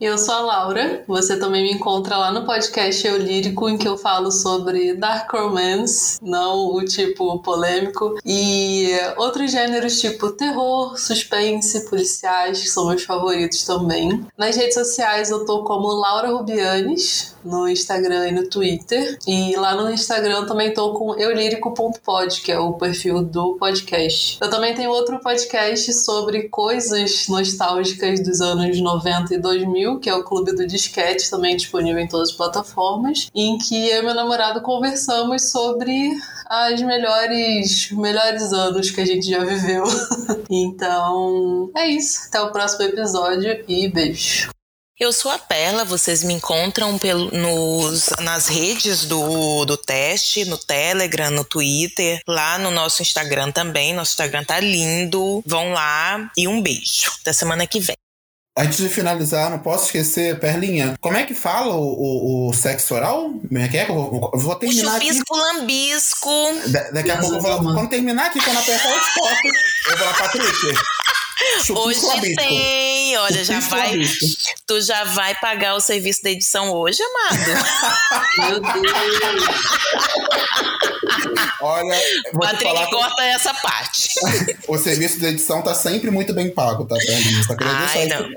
[0.00, 3.88] Eu sou a Laura, você também me encontra lá no podcast Eu Lírico, em que
[3.88, 11.90] eu falo sobre dark romance, não o tipo polêmico, e outros gêneros tipo terror, suspense,
[11.90, 14.24] policiais, que são meus favoritos também.
[14.38, 19.74] Nas redes sociais eu tô como Laura Rubianes, no Instagram e no Twitter, e lá
[19.74, 24.38] no Instagram também tô com eulírico.pod, que é o perfil do podcast.
[24.40, 30.14] Eu também tenho outro podcast sobre coisas nostálgicas dos anos 90 e 2000, que é
[30.14, 34.14] o Clube do Disquete, também disponível em todas as plataformas, em que eu e meu
[34.14, 36.10] namorado conversamos sobre
[36.46, 39.84] as melhores, melhores anos que a gente já viveu.
[40.50, 42.26] então, é isso.
[42.26, 44.50] Até o próximo episódio e beijo.
[44.98, 50.58] Eu sou a Perla, vocês me encontram pelo, nos, nas redes do, do teste, no
[50.58, 53.94] Telegram, no Twitter, lá no nosso Instagram também.
[53.94, 55.40] Nosso Instagram tá lindo.
[55.46, 57.12] Vão lá e um beijo.
[57.20, 57.94] Até semana que vem.
[58.58, 62.92] Antes de finalizar, não posso esquecer, Perlinha, como é que fala o, o, o sexo
[62.92, 63.30] oral?
[63.30, 63.88] Como é que é?
[63.88, 65.58] Eu vou terminar o chupisco, aqui.
[65.58, 66.30] lambisco.
[66.66, 69.48] Da, daqui a pouco eu vou falar, quando terminar aqui, quando apertar o stop,
[69.90, 70.28] eu vou lá pra
[71.70, 72.00] Hoje
[72.36, 74.00] tem, olha, já vai.
[74.66, 77.40] Tu já vai pagar o serviço da edição hoje, amado.
[78.38, 79.48] Meu Deus.
[81.60, 81.98] Olha,
[82.38, 84.10] Patrick falar corta essa parte.
[84.68, 87.42] o serviço de edição tá sempre muito bem pago, tá, Perlinha?
[87.44, 88.28] Só queria Ai, não.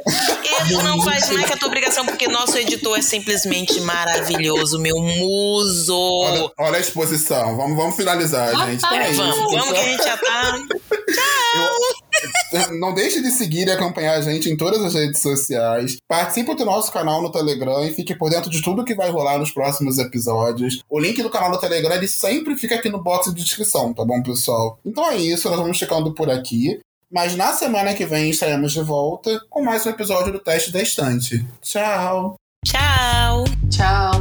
[0.66, 4.98] Isso não faz mais que a tua obrigação, porque nosso editor é simplesmente maravilhoso, meu
[4.98, 5.96] muso.
[5.96, 7.58] Olha, olha a exposição.
[7.58, 8.86] Vamos, vamos finalizar, ah, gente.
[8.86, 10.52] Então é vamos, isso, vamos que a gente já tá.
[10.52, 11.56] Tchau!
[11.56, 12.11] Eu,
[12.80, 15.98] não deixe de seguir e acompanhar a gente em todas as redes sociais.
[16.08, 19.38] Participe do nosso canal no Telegram e fique por dentro de tudo que vai rolar
[19.38, 20.84] nos próximos episódios.
[20.90, 24.04] O link do canal no Telegram ele sempre fica aqui no box de descrição, tá
[24.04, 24.80] bom, pessoal?
[24.86, 26.80] Então é isso, nós vamos ficando por aqui.
[27.12, 30.82] Mas na semana que vem estaremos de volta com mais um episódio do Teste da
[30.82, 31.46] Estante.
[31.62, 32.36] Tchau!
[33.70, 34.21] Tchau!